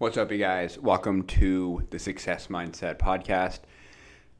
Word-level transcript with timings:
What's 0.00 0.16
up, 0.16 0.32
you 0.32 0.38
guys? 0.38 0.78
Welcome 0.78 1.24
to 1.24 1.86
the 1.90 1.98
Success 1.98 2.46
Mindset 2.46 2.96
Podcast. 2.96 3.58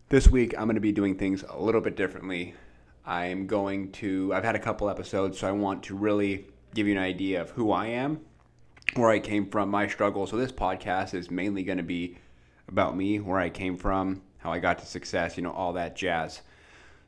This 0.09 0.27
week, 0.27 0.55
I'm 0.57 0.65
going 0.65 0.77
to 0.77 0.81
be 0.81 0.91
doing 0.91 1.19
things 1.19 1.45
a 1.47 1.61
little 1.61 1.83
bit 1.83 1.97
differently. 1.97 2.55
I'm 3.05 3.47
going 3.47 3.93
to, 3.93 4.33
I've 4.33 4.43
had 4.43 4.57
a 4.57 4.59
couple 4.59 4.89
episodes, 4.89 5.39
so 5.39 5.47
I 5.47 5.53
want 5.53 5.83
to 5.83 5.95
really 5.95 6.47
give 6.75 6.87
you 6.87 6.95
an 6.95 7.03
idea 7.03 7.43
of 7.43 7.51
who 7.51 7.73
I 7.73 7.89
am, 7.89 8.23
where 8.95 9.11
I 9.11 9.19
came 9.19 9.51
from, 9.51 9.69
my 9.69 9.87
struggles. 9.87 10.31
So, 10.31 10.39
this 10.39 10.51
podcast 10.51 11.13
is 11.13 11.31
mainly 11.31 11.63
going 11.63 11.77
to 11.77 11.85
be 11.85 12.17
about 12.67 12.97
me, 12.97 13.21
where 13.21 13.39
I 13.39 13.51
came 13.51 13.77
from, 13.77 14.23
how 14.39 14.53
I 14.53 14.61
got 14.61 14.79
to 14.79 14.87
success, 14.87 15.37
you 15.37 15.43
know, 15.43 15.53
all 15.53 15.75
that 15.75 15.95
jazz. 15.95 16.41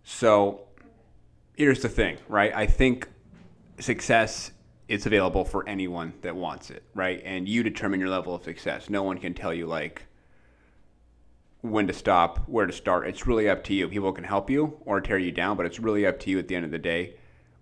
So, 0.04 0.66
here's 1.56 1.80
the 1.80 1.88
thing, 1.88 2.18
right? 2.28 2.54
I 2.54 2.66
think 2.66 3.08
success 3.78 4.50
is 4.92 5.06
available 5.06 5.42
for 5.42 5.66
anyone 5.66 6.12
that 6.20 6.36
wants 6.36 6.70
it, 6.70 6.82
right? 6.94 7.22
And 7.24 7.48
you 7.48 7.62
determine 7.62 7.98
your 7.98 8.10
level 8.10 8.34
of 8.34 8.44
success. 8.44 8.90
No 8.90 9.02
one 9.02 9.16
can 9.16 9.32
tell 9.32 9.54
you 9.54 9.66
like 9.66 10.02
when 11.62 11.86
to 11.86 11.94
stop, 11.94 12.46
where 12.46 12.66
to 12.66 12.74
start. 12.74 13.06
It's 13.08 13.26
really 13.26 13.48
up 13.48 13.64
to 13.64 13.74
you. 13.74 13.88
People 13.88 14.12
can 14.12 14.24
help 14.24 14.50
you 14.50 14.76
or 14.84 15.00
tear 15.00 15.16
you 15.16 15.32
down, 15.32 15.56
but 15.56 15.64
it's 15.64 15.80
really 15.80 16.06
up 16.06 16.20
to 16.20 16.30
you 16.30 16.38
at 16.38 16.46
the 16.46 16.54
end 16.54 16.66
of 16.66 16.70
the 16.70 16.78
day 16.78 17.14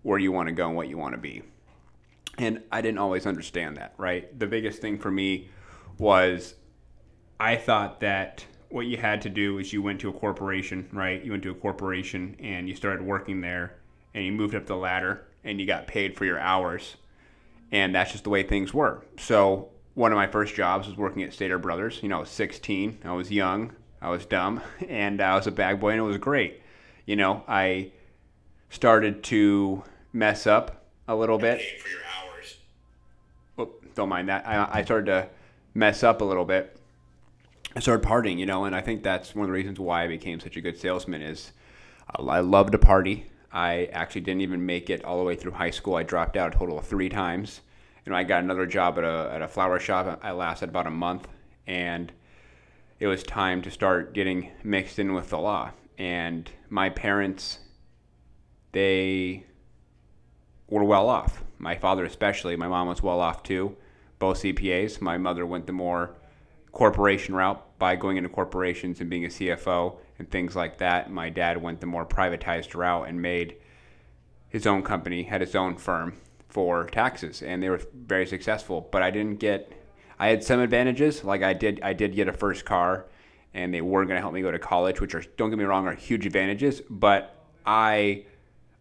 where 0.03 0.19
you 0.19 0.33
want 0.33 0.49
to 0.49 0.53
go 0.53 0.67
and 0.67 0.75
what 0.75 0.89
you 0.89 0.99
want 0.99 1.15
to 1.15 1.21
be. 1.21 1.43
And 2.37 2.63
I 2.73 2.81
didn't 2.81 2.99
always 2.99 3.27
understand 3.27 3.77
that, 3.77 3.95
right? 3.97 4.37
The 4.37 4.49
biggest 4.49 4.81
thing 4.81 4.99
for 4.99 5.13
me 5.13 5.51
was 5.99 6.57
I 7.39 7.55
thought 7.55 8.01
that 8.01 8.45
what 8.71 8.87
you 8.87 8.97
had 8.97 9.23
to 9.23 9.29
do 9.29 9.59
is 9.59 9.73
you 9.73 9.83
went 9.83 10.01
to 10.01 10.09
a 10.09 10.13
corporation, 10.13 10.89
right? 10.93 11.25
You 11.25 11.31
went 11.31 11.45
to 11.45 11.53
a 11.53 11.55
corporation 11.55 12.35
and 12.41 12.69
you 12.69 12.75
started 12.75 13.07
working 13.07 13.41
there 13.41 13.77
and 14.15 14.25
you 14.25 14.33
moved 14.33 14.57
up 14.57 14.67
the 14.67 14.75
ladder 14.75 15.29
and 15.45 15.61
you 15.61 15.67
got 15.67 15.87
paid 15.87 16.17
for 16.17 16.25
your 16.25 16.41
hours. 16.41 16.97
And 17.73 17.95
that's 17.95 18.13
just 18.13 18.25
the 18.25 18.31
way 18.31 18.43
things 18.43 18.75
were. 18.75 19.05
So, 19.19 19.69
one 19.95 20.13
of 20.13 20.17
my 20.17 20.27
first 20.27 20.55
jobs 20.55 20.87
was 20.87 20.97
working 20.97 21.23
at 21.23 21.33
Stater 21.33 21.59
Brothers. 21.59 22.01
You 22.03 22.09
know, 22.09 22.17
I 22.17 22.21
was 22.21 22.31
16, 22.31 22.99
I 23.05 23.13
was 23.13 23.31
young, 23.31 23.73
I 24.01 24.11
was 24.11 24.25
dumb, 24.25 24.61
and 24.89 25.21
I 25.21 25.35
was 25.37 25.47
a 25.47 25.51
bag 25.51 25.81
boy, 25.81 25.91
and 25.91 26.01
it 26.01 26.05
was 26.05 26.17
great. 26.19 26.63
You 27.07 27.17
know, 27.17 27.45
I 27.49 27.93
started 28.71 29.23
to 29.25 29.83
mess 30.13 30.47
up 30.47 30.87
a 31.09 31.15
little 31.15 31.39
bit. 31.39 31.61
for 31.81 31.89
your 31.89 32.01
hours. 32.19 32.57
Oh, 33.59 33.71
don't 33.95 34.09
mind 34.09 34.29
that. 34.29 34.47
I, 34.47 34.79
I 34.79 34.85
started 34.85 35.07
to 35.07 35.29
mess 35.75 36.03
up 36.03 36.21
a 36.21 36.25
little 36.25 36.45
bit. 36.45 36.77
I 37.75 37.81
started 37.81 38.07
partying, 38.07 38.39
you 38.39 38.47
know, 38.47 38.65
and 38.65 38.75
I 38.75 38.81
think 38.81 39.03
that's 39.03 39.35
one 39.35 39.45
of 39.45 39.49
the 39.49 39.53
reasons 39.53 39.79
why 39.79 40.05
I 40.05 40.09
became 40.09 40.41
such 40.41 40.57
a 40.57 40.61
good 40.61 40.79
salesman. 40.79 41.23
Is 41.23 41.53
I 42.17 42.23
I 42.23 42.41
love 42.41 42.71
to 42.73 42.79
party. 42.79 43.30
I 43.53 43.89
actually 43.93 44.21
didn't 44.23 44.43
even 44.43 44.65
make 44.65 44.91
it 44.91 45.05
all 45.05 45.19
the 45.19 45.25
way 45.25 45.35
through 45.35 45.53
high 45.53 45.71
school. 45.71 45.97
I 45.97 46.03
dropped 46.03 46.37
out 46.37 46.55
a 46.55 46.59
total 46.59 46.79
of 46.79 46.87
three 46.87 47.09
times. 47.09 47.61
You 48.05 48.13
know, 48.13 48.17
I 48.17 48.23
got 48.23 48.43
another 48.43 48.67
job 48.67 48.99
at 48.99 49.05
a, 49.05 49.31
at 49.33 49.43
a 49.43 49.49
flower 49.49 49.81
shop. 49.81 50.21
I 50.23 50.31
lasted 50.33 50.69
about 50.69 50.87
a 50.87 50.91
month, 50.91 51.29
and 51.67 52.13
it 52.99 53.07
was 53.07 53.23
time 53.23 53.63
to 53.63 53.71
start 53.71 54.15
getting 54.15 54.51
mixed 54.63 54.99
in 54.99 55.15
with 55.15 55.31
the 55.31 55.39
law. 55.39 55.73
And 55.99 56.51
my 56.69 56.91
parents, 56.91 57.59
they 58.73 59.47
were 60.69 60.85
well 60.85 61.09
off. 61.09 61.43
My 61.59 61.75
father, 61.75 62.05
especially. 62.05 62.57
My 62.57 62.69
mom 62.69 62.89
was 62.89 63.03
well 63.03 63.21
off 63.21 63.43
too. 63.43 63.77
Both 64.19 64.43
CPAs. 64.43 65.01
My 65.01 65.19
mother 65.19 65.45
went 65.45 65.67
the 65.67 65.73
more 65.73 66.15
corporation 66.73 67.35
route 67.35 67.79
by 67.79 67.97
going 67.97 68.17
into 68.17 68.29
corporations 68.29 69.01
and 69.01 69.11
being 69.11 69.25
a 69.25 69.29
CFO 69.29 69.97
and 70.19 70.31
things 70.31 70.55
like 70.55 70.79
that. 70.79 71.11
My 71.11 71.29
dad 71.29 71.61
went 71.61 71.81
the 71.81 71.87
more 71.87 72.07
privatized 72.07 72.75
route 72.75 73.09
and 73.09 73.21
made 73.21 73.57
his 74.49 74.67
own 74.67 74.83
company, 74.83 75.23
had 75.23 75.41
his 75.41 75.55
own 75.55 75.77
firm 75.77 76.15
for 76.49 76.85
taxes, 76.87 77.43
and 77.43 77.63
they 77.63 77.71
were 77.71 77.81
very 77.95 78.27
successful. 78.27 78.89
But 78.91 79.03
I 79.03 79.11
didn't 79.11 79.39
get. 79.39 79.73
I 80.19 80.29
had 80.29 80.45
some 80.45 80.61
advantages, 80.61 81.25
like 81.25 81.43
I 81.43 81.55
did. 81.55 81.81
I 81.83 81.93
did 81.93 82.15
get 82.15 82.29
a 82.29 82.33
first 82.33 82.65
car, 82.65 83.07
and 83.55 83.73
they 83.73 83.81
were 83.81 84.05
going 84.05 84.17
to 84.17 84.21
help 84.21 84.35
me 84.35 84.43
go 84.43 84.51
to 84.51 84.59
college, 84.59 85.01
which 85.01 85.15
are 85.15 85.23
don't 85.37 85.51
get 85.51 85.59
me 85.59 85.65
wrong, 85.65 85.87
are 85.87 85.95
huge 85.95 86.27
advantages. 86.27 86.83
But 86.91 87.37
I, 87.65 88.27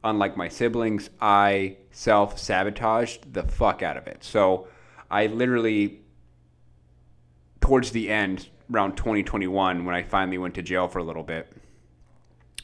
unlike 0.04 0.36
my 0.36 0.50
siblings, 0.50 1.10
I 1.22 1.78
self 1.92 2.38
sabotaged 2.38 3.34
the 3.34 3.44
fuck 3.44 3.82
out 3.82 3.98
of 3.98 4.08
it. 4.08 4.24
So 4.24 4.68
I 5.10 5.28
literally, 5.28 6.02
towards 7.62 7.92
the 7.92 8.10
end, 8.10 8.48
around 8.72 8.96
2021, 8.96 9.86
when 9.86 9.96
I 9.96 10.04
finally 10.04 10.38
went 10.38 10.56
to 10.56 10.62
jail 10.62 10.88
for 10.88 11.00
a 11.00 11.04
little 11.04 11.24
bit, 11.24 11.52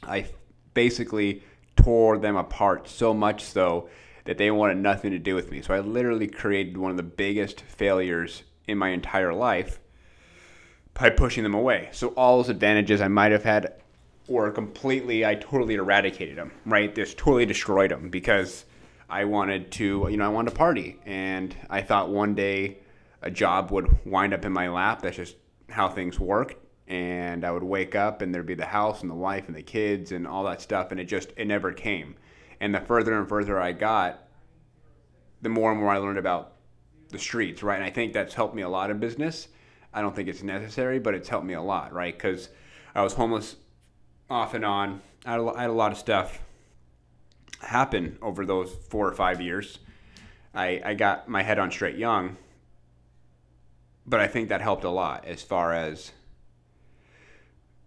I 0.03 0.27
basically 0.73 1.43
tore 1.75 2.17
them 2.17 2.35
apart 2.35 2.87
so 2.87 3.13
much 3.13 3.43
so 3.43 3.89
that 4.25 4.37
they 4.37 4.51
wanted 4.51 4.77
nothing 4.77 5.11
to 5.11 5.19
do 5.19 5.35
with 5.35 5.51
me. 5.51 5.61
So 5.61 5.73
I 5.73 5.79
literally 5.79 6.27
created 6.27 6.77
one 6.77 6.91
of 6.91 6.97
the 6.97 7.03
biggest 7.03 7.61
failures 7.61 8.43
in 8.67 8.77
my 8.77 8.89
entire 8.89 9.33
life 9.33 9.79
by 10.93 11.09
pushing 11.09 11.43
them 11.43 11.53
away. 11.53 11.89
So 11.91 12.09
all 12.09 12.37
those 12.37 12.49
advantages 12.49 13.01
I 13.01 13.07
might 13.07 13.31
have 13.31 13.43
had 13.43 13.73
were 14.27 14.49
completely, 14.51 15.25
I 15.25 15.35
totally 15.35 15.75
eradicated 15.75 16.37
them, 16.37 16.51
right? 16.65 16.93
Just 16.93 17.17
totally 17.17 17.45
destroyed 17.45 17.91
them 17.91 18.09
because 18.09 18.65
I 19.09 19.25
wanted 19.25 19.71
to, 19.73 20.07
you 20.09 20.17
know, 20.17 20.25
I 20.25 20.29
wanted 20.29 20.51
to 20.51 20.55
party. 20.55 20.99
And 21.05 21.55
I 21.69 21.81
thought 21.81 22.09
one 22.09 22.33
day 22.33 22.79
a 23.25 23.31
job 23.31 23.71
would 23.71 24.05
wind 24.05 24.33
up 24.33 24.45
in 24.45 24.53
my 24.53 24.69
lap. 24.69 25.01
That's 25.01 25.17
just 25.17 25.35
how 25.69 25.89
things 25.89 26.19
worked. 26.19 26.55
And 26.87 27.43
I 27.43 27.51
would 27.51 27.63
wake 27.63 27.95
up 27.95 28.21
and 28.21 28.33
there'd 28.33 28.45
be 28.45 28.53
the 28.53 28.65
house 28.65 29.01
and 29.01 29.09
the 29.09 29.15
wife 29.15 29.47
and 29.47 29.55
the 29.55 29.63
kids 29.63 30.11
and 30.11 30.27
all 30.27 30.43
that 30.43 30.61
stuff. 30.61 30.91
And 30.91 30.99
it 30.99 31.05
just, 31.05 31.33
it 31.35 31.45
never 31.45 31.73
came. 31.73 32.15
And 32.61 32.73
the 32.73 32.79
further 32.79 33.19
and 33.19 33.27
further 33.27 33.59
I 33.59 33.71
got, 33.71 34.21
the 35.41 35.49
more 35.49 35.71
and 35.71 35.79
more 35.79 35.89
I 35.89 35.97
learned 35.97 36.19
about 36.19 36.53
the 37.09 37.19
streets, 37.19 37.63
right? 37.63 37.75
And 37.75 37.83
I 37.83 37.89
think 37.89 38.13
that's 38.13 38.35
helped 38.35 38.55
me 38.55 38.61
a 38.61 38.69
lot 38.69 38.91
in 38.91 38.99
business. 38.99 39.47
I 39.93 40.01
don't 40.01 40.15
think 40.15 40.29
it's 40.29 40.43
necessary, 40.43 40.99
but 40.99 41.15
it's 41.15 41.27
helped 41.29 41.45
me 41.45 41.55
a 41.55 41.61
lot, 41.61 41.93
right? 41.93 42.15
Because 42.15 42.49
I 42.93 43.01
was 43.01 43.13
homeless 43.13 43.55
off 44.29 44.53
and 44.53 44.63
on. 44.63 45.01
I 45.25 45.31
had, 45.31 45.39
a, 45.39 45.73
lot 45.73 45.91
of 45.91 45.97
stuff 45.97 46.39
happen 47.61 48.17
over 48.21 48.45
those 48.45 48.71
four 48.89 49.07
or 49.07 49.13
five 49.13 49.41
years. 49.41 49.79
I, 50.53 50.81
I 50.85 50.93
got 50.93 51.27
my 51.27 51.41
head 51.41 51.57
on 51.57 51.71
straight 51.71 51.97
young, 51.97 52.37
but 54.05 54.19
I 54.19 54.27
think 54.27 54.49
that 54.49 54.61
helped 54.61 54.83
a 54.83 54.89
lot 54.89 55.25
as 55.25 55.41
far 55.41 55.73
as 55.73 56.11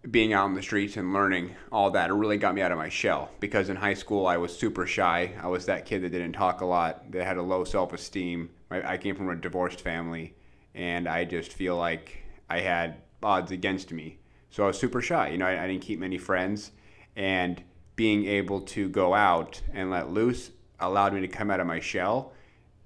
being 0.08 0.32
out 0.32 0.46
in 0.46 0.54
the 0.54 0.62
streets 0.62 0.96
and 0.96 1.12
learning 1.12 1.54
all 1.70 1.90
that. 1.90 2.10
It 2.10 2.14
really 2.14 2.38
got 2.38 2.54
me 2.54 2.62
out 2.62 2.72
of 2.72 2.78
my 2.78 2.88
shell 2.88 3.30
because 3.40 3.68
in 3.68 3.76
high 3.76 3.94
school 3.94 4.26
I 4.26 4.36
was 4.36 4.56
super 4.56 4.86
shy. 4.86 5.32
I 5.42 5.48
was 5.48 5.66
that 5.66 5.86
kid 5.86 6.02
that 6.02 6.10
didn't 6.10 6.32
talk 6.32 6.60
a 6.60 6.64
lot, 6.66 7.10
that 7.12 7.24
had 7.24 7.36
a 7.36 7.42
low 7.42 7.64
self 7.64 7.92
esteem. 7.92 8.50
I 8.70 8.98
came 8.98 9.16
from 9.16 9.30
a 9.30 9.36
divorced 9.36 9.80
family, 9.80 10.34
and 10.74 11.08
I 11.08 11.24
just 11.24 11.54
feel 11.54 11.76
like 11.76 12.18
I 12.50 12.60
had 12.60 12.96
odds 13.22 13.50
against 13.50 13.92
me. 13.92 14.18
So 14.50 14.64
I 14.64 14.66
was 14.66 14.78
super 14.78 15.00
shy. 15.00 15.30
You 15.30 15.38
know, 15.38 15.46
I, 15.46 15.64
I 15.64 15.66
didn't 15.66 15.82
keep 15.82 15.98
many 15.98 16.18
friends, 16.18 16.72
and 17.16 17.62
being 17.96 18.26
able 18.26 18.60
to 18.60 18.88
go 18.90 19.14
out 19.14 19.60
and 19.72 19.90
let 19.90 20.10
loose 20.10 20.50
allowed 20.80 21.14
me 21.14 21.20
to 21.22 21.28
come 21.28 21.50
out 21.50 21.60
of 21.60 21.66
my 21.66 21.80
shell. 21.80 22.32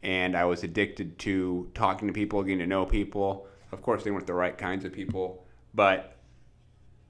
And 0.02 0.36
I 0.36 0.44
was 0.44 0.64
addicted 0.64 1.18
to 1.20 1.70
talking 1.74 2.08
to 2.08 2.14
people, 2.14 2.42
getting 2.42 2.58
to 2.58 2.66
know 2.66 2.84
people. 2.84 3.46
Of 3.70 3.82
course, 3.82 4.02
they 4.02 4.10
weren't 4.10 4.26
the 4.26 4.34
right 4.34 4.56
kinds 4.56 4.84
of 4.84 4.92
people, 4.92 5.46
but 5.74 6.12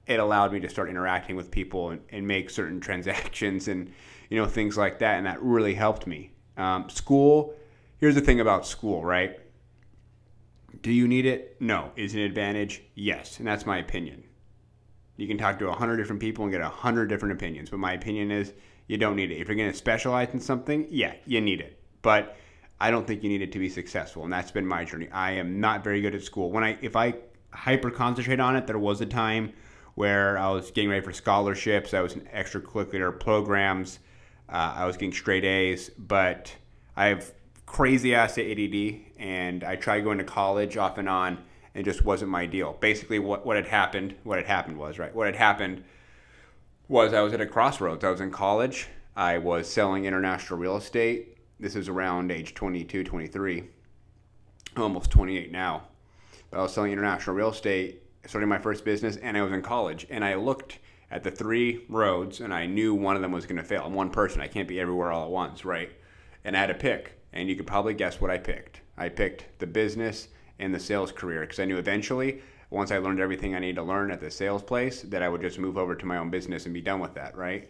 it 0.05 0.19
allowed 0.19 0.51
me 0.51 0.59
to 0.59 0.69
start 0.69 0.89
interacting 0.89 1.35
with 1.35 1.49
people 1.49 1.91
and, 1.91 2.01
and 2.09 2.27
make 2.27 2.49
certain 2.49 2.79
transactions 2.87 3.67
and 3.67 3.91
you 4.29 4.37
know 4.37 4.47
things 4.47 4.77
like 4.77 4.99
that 4.99 5.17
and 5.17 5.25
that 5.25 5.41
really 5.41 5.73
helped 5.73 6.07
me. 6.07 6.31
Um, 6.57 6.89
school 6.89 7.55
here's 7.97 8.15
the 8.15 8.21
thing 8.21 8.39
about 8.39 8.65
school 8.65 9.03
right? 9.03 9.39
Do 10.81 10.91
you 10.91 11.07
need 11.07 11.25
it? 11.25 11.55
No. 11.59 11.91
Is 11.95 12.15
it 12.15 12.19
an 12.19 12.25
advantage? 12.25 12.83
Yes 12.95 13.39
and 13.39 13.47
that's 13.47 13.65
my 13.65 13.77
opinion. 13.77 14.23
You 15.15 15.27
can 15.27 15.37
talk 15.37 15.59
to 15.59 15.65
a 15.65 15.69
100 15.69 15.97
different 15.97 16.19
people 16.19 16.43
and 16.43 16.51
get 16.51 16.61
a 16.61 16.65
100 16.65 17.07
different 17.07 17.33
opinions 17.33 17.69
but 17.69 17.79
my 17.79 17.93
opinion 17.93 18.31
is 18.31 18.53
you 18.87 18.97
don't 18.97 19.15
need 19.15 19.31
it. 19.31 19.35
If 19.35 19.47
you're 19.47 19.55
going 19.55 19.71
to 19.71 19.77
specialize 19.77 20.33
in 20.33 20.39
something 20.39 20.87
yeah 20.89 21.13
you 21.25 21.41
need 21.41 21.61
it. 21.61 21.79
But 22.01 22.35
i 22.83 22.91
don't 22.91 23.07
think 23.07 23.23
you 23.23 23.29
need 23.29 23.41
it 23.41 23.51
to 23.51 23.59
be 23.59 23.69
successful 23.69 24.23
and 24.23 24.31
that's 24.31 24.51
been 24.51 24.65
my 24.65 24.83
journey 24.83 25.09
i 25.11 25.31
am 25.31 25.59
not 25.59 25.83
very 25.83 26.01
good 26.01 26.15
at 26.15 26.23
school 26.23 26.51
when 26.51 26.63
i 26.63 26.77
if 26.81 26.95
i 26.95 27.13
hyper 27.51 27.91
concentrate 27.91 28.39
on 28.39 28.55
it 28.55 28.67
there 28.67 28.79
was 28.79 29.01
a 29.01 29.05
time 29.05 29.53
where 29.95 30.37
I 30.37 30.49
was 30.49 30.71
getting 30.71 30.89
ready 30.89 31.03
for 31.03 31.13
scholarships. 31.13 31.93
I 31.93 32.01
was 32.01 32.13
in 32.13 32.21
extracurricular 32.21 33.17
programs. 33.19 33.99
Uh, 34.49 34.73
I 34.75 34.85
was 34.85 34.97
getting 34.97 35.13
straight 35.13 35.45
A's, 35.45 35.89
but 35.97 36.55
I 36.95 37.07
have 37.07 37.31
crazy 37.65 38.13
ass 38.15 38.37
ADD, 38.37 39.01
and 39.17 39.63
I 39.63 39.75
tried 39.75 40.03
going 40.03 40.17
to 40.17 40.23
college 40.23 40.77
off 40.77 40.97
and 40.97 41.07
on, 41.07 41.37
and 41.73 41.81
it 41.81 41.83
just 41.83 42.03
wasn't 42.03 42.31
my 42.31 42.45
deal. 42.45 42.73
Basically, 42.79 43.19
what, 43.19 43.45
what 43.45 43.55
had 43.55 43.67
happened, 43.67 44.15
what 44.23 44.37
had 44.37 44.47
happened 44.47 44.77
was 44.77 44.99
right. 44.99 45.13
What 45.13 45.27
had 45.27 45.35
happened 45.35 45.83
was 46.87 47.13
I 47.13 47.21
was 47.21 47.33
at 47.33 47.41
a 47.41 47.45
crossroads. 47.45 48.03
I 48.03 48.09
was 48.09 48.21
in 48.21 48.31
college. 48.31 48.87
I 49.15 49.37
was 49.37 49.69
selling 49.69 50.05
international 50.05 50.59
real 50.59 50.75
estate. 50.75 51.32
This 51.63 51.77
is 51.77 51.87
around 51.87 52.29
age 52.29 52.53
22, 52.55 53.05
23, 53.05 53.63
almost 54.75 55.09
28 55.09 55.49
now. 55.49 55.83
But 56.51 56.59
I 56.59 56.61
was 56.61 56.73
selling 56.73 56.91
international 56.91 57.37
real 57.37 57.51
estate 57.51 58.01
starting 58.25 58.49
my 58.49 58.57
first 58.57 58.83
business 58.83 59.15
and 59.15 59.37
I 59.37 59.43
was 59.43 59.53
in 59.53 59.61
college 59.61 60.05
and 60.09 60.25
I 60.25 60.35
looked 60.35 60.79
at 61.09 61.23
the 61.23 61.31
three 61.31 61.85
roads 61.87 62.41
and 62.41 62.53
I 62.53 62.65
knew 62.65 62.93
one 62.93 63.15
of 63.15 63.21
them 63.21 63.31
was 63.31 63.45
going 63.45 63.61
to 63.61 63.63
fail. 63.63 63.83
I'm 63.85 63.93
one 63.93 64.09
person. 64.09 64.41
I 64.41 64.47
can't 64.47 64.67
be 64.67 64.77
everywhere 64.77 65.13
all 65.13 65.23
at 65.23 65.31
once, 65.31 65.63
right? 65.63 65.89
And 66.43 66.57
I 66.57 66.59
had 66.59 66.67
to 66.67 66.73
pick. 66.73 67.17
And 67.31 67.47
you 67.47 67.55
could 67.55 67.65
probably 67.65 67.93
guess 67.93 68.19
what 68.19 68.29
I 68.29 68.39
picked. 68.39 68.81
I 68.97 69.07
picked 69.07 69.45
the 69.59 69.67
business 69.67 70.27
and 70.59 70.75
the 70.75 70.81
sales 70.81 71.13
career 71.13 71.41
because 71.41 71.61
I 71.61 71.65
knew 71.65 71.77
eventually, 71.77 72.41
once 72.71 72.91
I 72.91 72.97
learned 72.97 73.21
everything 73.21 73.55
I 73.55 73.59
needed 73.59 73.77
to 73.77 73.83
learn 73.83 74.11
at 74.11 74.19
the 74.19 74.31
sales 74.31 74.63
place, 74.63 75.03
that 75.03 75.23
I 75.23 75.29
would 75.29 75.39
just 75.39 75.59
move 75.59 75.77
over 75.77 75.95
to 75.95 76.05
my 76.05 76.17
own 76.17 76.29
business 76.29 76.65
and 76.65 76.73
be 76.73 76.81
done 76.81 76.99
with 76.99 77.13
that, 77.13 77.37
right? 77.37 77.69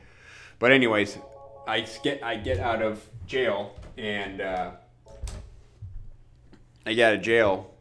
But 0.58 0.72
anyways, 0.72 1.20
I 1.66 1.82
get 2.04 2.24
I 2.24 2.36
get 2.36 2.60
out 2.60 2.82
of 2.82 3.08
jail 3.26 3.76
and 3.98 4.42
uh, 4.42 4.72
I 6.86 6.94
get 6.94 7.10
out 7.10 7.16
of 7.16 7.22
jail 7.22 7.74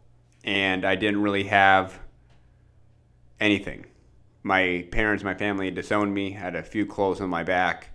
and 0.45 0.85
I 0.85 0.95
didn't 0.95 1.23
really 1.23 1.45
have 1.45 1.99
anything. 3.41 3.87
My 4.45 4.87
parents, 4.91 5.23
my 5.23 5.35
family 5.35 5.71
disowned 5.71 6.15
me, 6.15 6.33
had 6.33 6.55
a 6.55 6.63
few 6.63 6.87
clothes 6.87 7.21
on 7.21 7.29
my 7.29 7.45
back, 7.45 7.91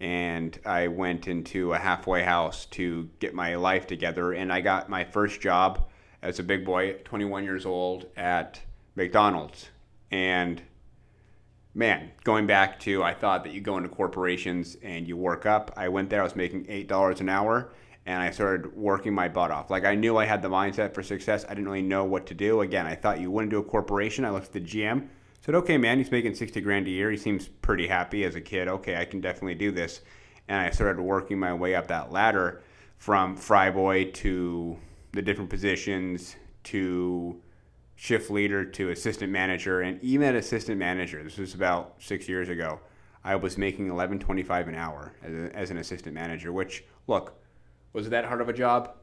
and 0.00 0.58
I 0.64 0.88
went 0.88 1.26
into 1.26 1.72
a 1.72 1.78
halfway 1.78 2.22
house 2.22 2.66
to 2.66 3.08
get 3.18 3.34
my 3.34 3.56
life 3.56 3.86
together. 3.86 4.32
And 4.32 4.52
I 4.52 4.60
got 4.60 4.88
my 4.88 5.04
first 5.04 5.40
job 5.40 5.88
as 6.22 6.38
a 6.38 6.44
big 6.44 6.64
boy, 6.64 6.94
21 7.04 7.44
years 7.44 7.66
old, 7.66 8.06
at 8.16 8.60
McDonald's. 8.94 9.70
And 10.10 10.62
man, 11.78 12.10
going 12.24 12.44
back 12.44 12.80
to 12.80 13.04
I 13.04 13.14
thought 13.14 13.44
that 13.44 13.52
you 13.52 13.60
go 13.60 13.76
into 13.76 13.88
corporations 13.88 14.76
and 14.82 15.06
you 15.06 15.16
work 15.16 15.46
up. 15.46 15.72
I 15.76 15.88
went 15.88 16.10
there, 16.10 16.20
I 16.20 16.24
was 16.24 16.34
making 16.34 16.64
$8 16.64 17.20
an 17.20 17.28
hour, 17.28 17.72
and 18.04 18.20
I 18.20 18.32
started 18.32 18.74
working 18.74 19.14
my 19.14 19.28
butt 19.28 19.52
off. 19.52 19.70
Like 19.70 19.84
I 19.84 19.94
knew 19.94 20.16
I 20.16 20.24
had 20.24 20.42
the 20.42 20.50
mindset 20.50 20.92
for 20.92 21.04
success. 21.04 21.44
I 21.44 21.50
didn't 21.50 21.66
really 21.66 21.82
know 21.82 22.04
what 22.04 22.26
to 22.26 22.34
do. 22.34 22.62
Again, 22.62 22.84
I 22.84 22.96
thought 22.96 23.20
you 23.20 23.30
wouldn't 23.30 23.52
do 23.52 23.58
a 23.58 23.62
corporation. 23.62 24.24
I 24.24 24.30
looked 24.30 24.46
at 24.46 24.52
the 24.54 24.60
GM, 24.60 25.06
said, 25.40 25.54
okay, 25.54 25.78
man, 25.78 25.98
he's 25.98 26.10
making 26.10 26.34
60 26.34 26.60
grand 26.62 26.88
a 26.88 26.90
year. 26.90 27.12
He 27.12 27.16
seems 27.16 27.46
pretty 27.46 27.86
happy 27.86 28.24
as 28.24 28.34
a 28.34 28.40
kid. 28.40 28.66
Okay, 28.66 28.96
I 28.96 29.04
can 29.04 29.20
definitely 29.20 29.54
do 29.54 29.70
this. 29.70 30.00
And 30.48 30.60
I 30.60 30.70
started 30.70 31.00
working 31.00 31.38
my 31.38 31.54
way 31.54 31.76
up 31.76 31.86
that 31.88 32.10
ladder 32.10 32.60
from 32.96 33.36
fry 33.36 33.70
boy 33.70 34.10
to 34.10 34.76
the 35.12 35.22
different 35.22 35.48
positions 35.48 36.34
to 36.64 37.40
shift 38.00 38.30
leader 38.30 38.64
to 38.64 38.90
assistant 38.90 39.32
manager. 39.32 39.80
And 39.80 40.00
even 40.04 40.28
at 40.28 40.36
assistant 40.36 40.78
manager, 40.78 41.20
this 41.24 41.36
was 41.36 41.52
about 41.52 41.96
six 41.98 42.28
years 42.28 42.48
ago, 42.48 42.78
I 43.24 43.34
was 43.34 43.58
making 43.58 43.88
11.25 43.88 44.68
an 44.68 44.76
hour 44.76 45.12
as, 45.20 45.34
a, 45.34 45.56
as 45.56 45.70
an 45.72 45.78
assistant 45.78 46.14
manager, 46.14 46.52
which, 46.52 46.84
look, 47.08 47.34
was 47.92 48.06
it 48.06 48.10
that 48.10 48.24
hard 48.24 48.40
of 48.40 48.48
a 48.48 48.52
job? 48.52 48.94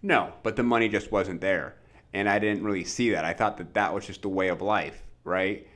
No, 0.00 0.32
but 0.44 0.54
the 0.54 0.62
money 0.62 0.88
just 0.88 1.10
wasn't 1.10 1.40
there. 1.40 1.74
And 2.14 2.28
I 2.28 2.38
didn't 2.38 2.62
really 2.62 2.84
see 2.84 3.10
that. 3.10 3.24
I 3.24 3.32
thought 3.32 3.56
that 3.56 3.74
that 3.74 3.92
was 3.92 4.06
just 4.06 4.22
the 4.22 4.28
way 4.28 4.46
of 4.46 4.62
life, 4.62 5.02
right? 5.24 5.66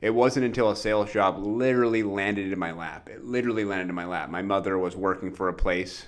It 0.00 0.10
wasn't 0.10 0.44
until 0.44 0.70
a 0.70 0.76
sales 0.76 1.12
job 1.12 1.38
literally 1.38 2.02
landed 2.02 2.52
in 2.52 2.58
my 2.58 2.72
lap. 2.72 3.08
It 3.08 3.24
literally 3.24 3.64
landed 3.64 3.90
in 3.90 3.94
my 3.94 4.06
lap. 4.06 4.28
My 4.28 4.42
mother 4.42 4.76
was 4.76 4.96
working 4.96 5.32
for 5.32 5.48
a 5.48 5.54
place 5.54 6.04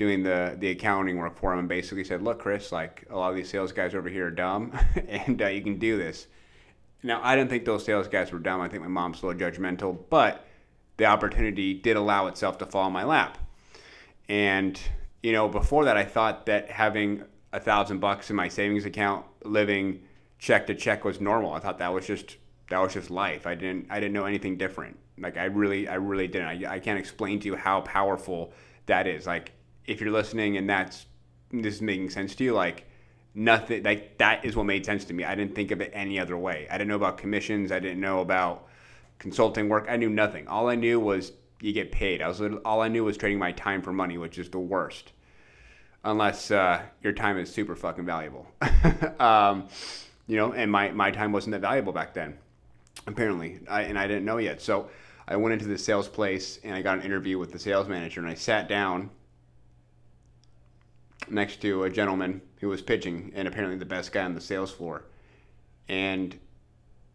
doing 0.00 0.22
the, 0.22 0.56
the 0.58 0.70
accounting 0.70 1.18
work 1.18 1.36
for 1.36 1.52
him 1.52 1.58
and 1.58 1.68
basically 1.68 2.02
said, 2.04 2.22
Look, 2.22 2.38
Chris, 2.38 2.72
like 2.72 3.04
a 3.10 3.16
lot 3.18 3.28
of 3.28 3.36
these 3.36 3.50
sales 3.50 3.70
guys 3.70 3.94
over 3.94 4.08
here 4.08 4.28
are 4.28 4.30
dumb 4.30 4.72
and 5.08 5.42
uh, 5.42 5.46
you 5.48 5.60
can 5.60 5.78
do 5.78 5.98
this. 5.98 6.26
Now, 7.02 7.20
I 7.22 7.36
didn't 7.36 7.50
think 7.50 7.66
those 7.66 7.84
sales 7.84 8.08
guys 8.08 8.32
were 8.32 8.38
dumb. 8.38 8.62
I 8.62 8.68
think 8.68 8.80
my 8.82 8.88
mom's 8.88 9.22
a 9.22 9.26
little 9.26 9.38
judgmental, 9.38 9.98
but 10.08 10.46
the 10.96 11.04
opportunity 11.04 11.74
did 11.74 11.98
allow 11.98 12.28
itself 12.28 12.56
to 12.58 12.66
fall 12.66 12.86
in 12.86 12.94
my 12.94 13.04
lap. 13.04 13.36
And 14.26 14.80
you 15.22 15.32
know, 15.32 15.48
before 15.48 15.84
that, 15.84 15.98
I 15.98 16.04
thought 16.04 16.46
that 16.46 16.70
having 16.70 17.24
a 17.52 17.60
thousand 17.60 17.98
bucks 17.98 18.30
in 18.30 18.36
my 18.36 18.48
savings 18.48 18.86
account, 18.86 19.26
living 19.44 20.00
check 20.38 20.66
to 20.68 20.74
check, 20.74 21.04
was 21.04 21.20
normal. 21.20 21.52
I 21.52 21.60
thought 21.60 21.76
that 21.76 21.92
was 21.92 22.06
just 22.06 22.38
that 22.70 22.78
was 22.78 22.94
just 22.94 23.10
life. 23.10 23.46
I 23.46 23.54
didn't 23.54 23.88
I 23.90 24.00
didn't 24.00 24.14
know 24.14 24.24
anything 24.24 24.56
different. 24.56 24.98
Like 25.18 25.36
I 25.36 25.44
really 25.44 25.88
I 25.88 25.96
really 25.96 26.26
didn't. 26.26 26.48
I, 26.48 26.76
I 26.76 26.78
can't 26.78 26.98
explain 26.98 27.38
to 27.40 27.46
you 27.48 27.56
how 27.56 27.82
powerful 27.82 28.54
that 28.86 29.06
is. 29.06 29.26
Like 29.26 29.52
if 29.90 30.00
you're 30.00 30.12
listening 30.12 30.56
and 30.56 30.70
that's 30.70 31.06
this 31.50 31.74
is 31.74 31.82
making 31.82 32.10
sense 32.10 32.36
to 32.36 32.44
you, 32.44 32.54
like 32.54 32.86
nothing 33.34 33.82
like 33.82 34.18
that 34.18 34.44
is 34.44 34.54
what 34.54 34.64
made 34.64 34.86
sense 34.86 35.04
to 35.06 35.12
me. 35.12 35.24
I 35.24 35.34
didn't 35.34 35.56
think 35.56 35.72
of 35.72 35.80
it 35.80 35.90
any 35.92 36.20
other 36.20 36.36
way. 36.36 36.68
I 36.70 36.78
didn't 36.78 36.88
know 36.88 36.96
about 36.96 37.18
commissions. 37.18 37.72
I 37.72 37.80
didn't 37.80 38.00
know 38.00 38.20
about 38.20 38.68
consulting 39.18 39.68
work. 39.68 39.86
I 39.88 39.96
knew 39.96 40.08
nothing. 40.08 40.46
All 40.46 40.68
I 40.68 40.76
knew 40.76 41.00
was 41.00 41.32
you 41.60 41.72
get 41.72 41.90
paid. 41.90 42.22
I 42.22 42.28
was 42.28 42.40
all 42.64 42.80
I 42.80 42.88
knew 42.88 43.02
was 43.04 43.16
trading 43.16 43.40
my 43.40 43.50
time 43.50 43.82
for 43.82 43.92
money, 43.92 44.16
which 44.16 44.38
is 44.38 44.48
the 44.48 44.60
worst, 44.60 45.10
unless 46.04 46.52
uh, 46.52 46.82
your 47.02 47.12
time 47.12 47.36
is 47.36 47.52
super 47.52 47.74
fucking 47.74 48.06
valuable. 48.06 48.46
um, 49.18 49.66
you 50.28 50.36
know, 50.36 50.52
and 50.52 50.70
my 50.70 50.92
my 50.92 51.10
time 51.10 51.32
wasn't 51.32 51.50
that 51.50 51.62
valuable 51.62 51.92
back 51.92 52.14
then, 52.14 52.38
apparently, 53.08 53.58
I, 53.68 53.82
and 53.82 53.98
I 53.98 54.06
didn't 54.06 54.24
know 54.24 54.38
yet. 54.38 54.62
So 54.62 54.88
I 55.26 55.34
went 55.34 55.52
into 55.52 55.66
the 55.66 55.78
sales 55.78 56.06
place 56.06 56.60
and 56.62 56.76
I 56.76 56.82
got 56.82 56.98
an 56.98 57.04
interview 57.04 57.40
with 57.40 57.50
the 57.50 57.58
sales 57.58 57.88
manager, 57.88 58.20
and 58.20 58.30
I 58.30 58.34
sat 58.34 58.68
down 58.68 59.10
next 61.30 61.60
to 61.62 61.84
a 61.84 61.90
gentleman 61.90 62.42
who 62.60 62.68
was 62.68 62.82
pitching, 62.82 63.32
and 63.34 63.48
apparently 63.48 63.78
the 63.78 63.84
best 63.84 64.12
guy 64.12 64.24
on 64.24 64.34
the 64.34 64.40
sales 64.40 64.70
floor, 64.70 65.04
and 65.88 66.38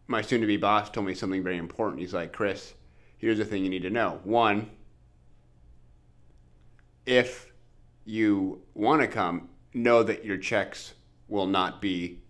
my 0.06 0.22
soon-to-be 0.22 0.56
boss 0.56 0.90
told 0.90 1.06
me 1.06 1.14
something 1.14 1.42
very 1.42 1.56
important. 1.56 2.00
He's 2.00 2.14
like, 2.14 2.32
Chris 2.32 2.74
here's 3.18 3.38
the 3.38 3.44
thing 3.44 3.64
you 3.64 3.70
need 3.70 3.82
to 3.82 3.90
know. 3.90 4.20
One, 4.24 4.70
if 7.04 7.52
you 8.04 8.62
want 8.74 9.02
to 9.02 9.08
come, 9.08 9.48
know 9.74 10.02
that 10.02 10.24
your 10.24 10.36
checks 10.36 10.94
will 11.28 11.46
not 11.46 11.80
be 11.80 12.20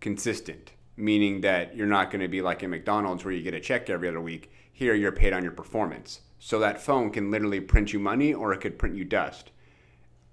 consistent, 0.00 0.72
meaning 0.96 1.40
that 1.42 1.76
you're 1.76 1.86
not 1.86 2.10
going 2.10 2.22
to 2.22 2.28
be 2.28 2.42
like 2.42 2.62
in 2.62 2.70
McDonald's 2.70 3.24
where 3.24 3.34
you 3.34 3.42
get 3.42 3.54
a 3.54 3.60
check 3.60 3.90
every 3.90 4.08
other 4.08 4.20
week. 4.20 4.50
Here, 4.72 4.94
you're 4.94 5.12
paid 5.12 5.32
on 5.32 5.42
your 5.42 5.52
performance. 5.52 6.20
So 6.38 6.58
that 6.58 6.80
phone 6.80 7.10
can 7.10 7.30
literally 7.30 7.60
print 7.60 7.92
you 7.92 7.98
money 7.98 8.32
or 8.34 8.52
it 8.52 8.60
could 8.60 8.78
print 8.78 8.94
you 8.94 9.04
dust. 9.04 9.50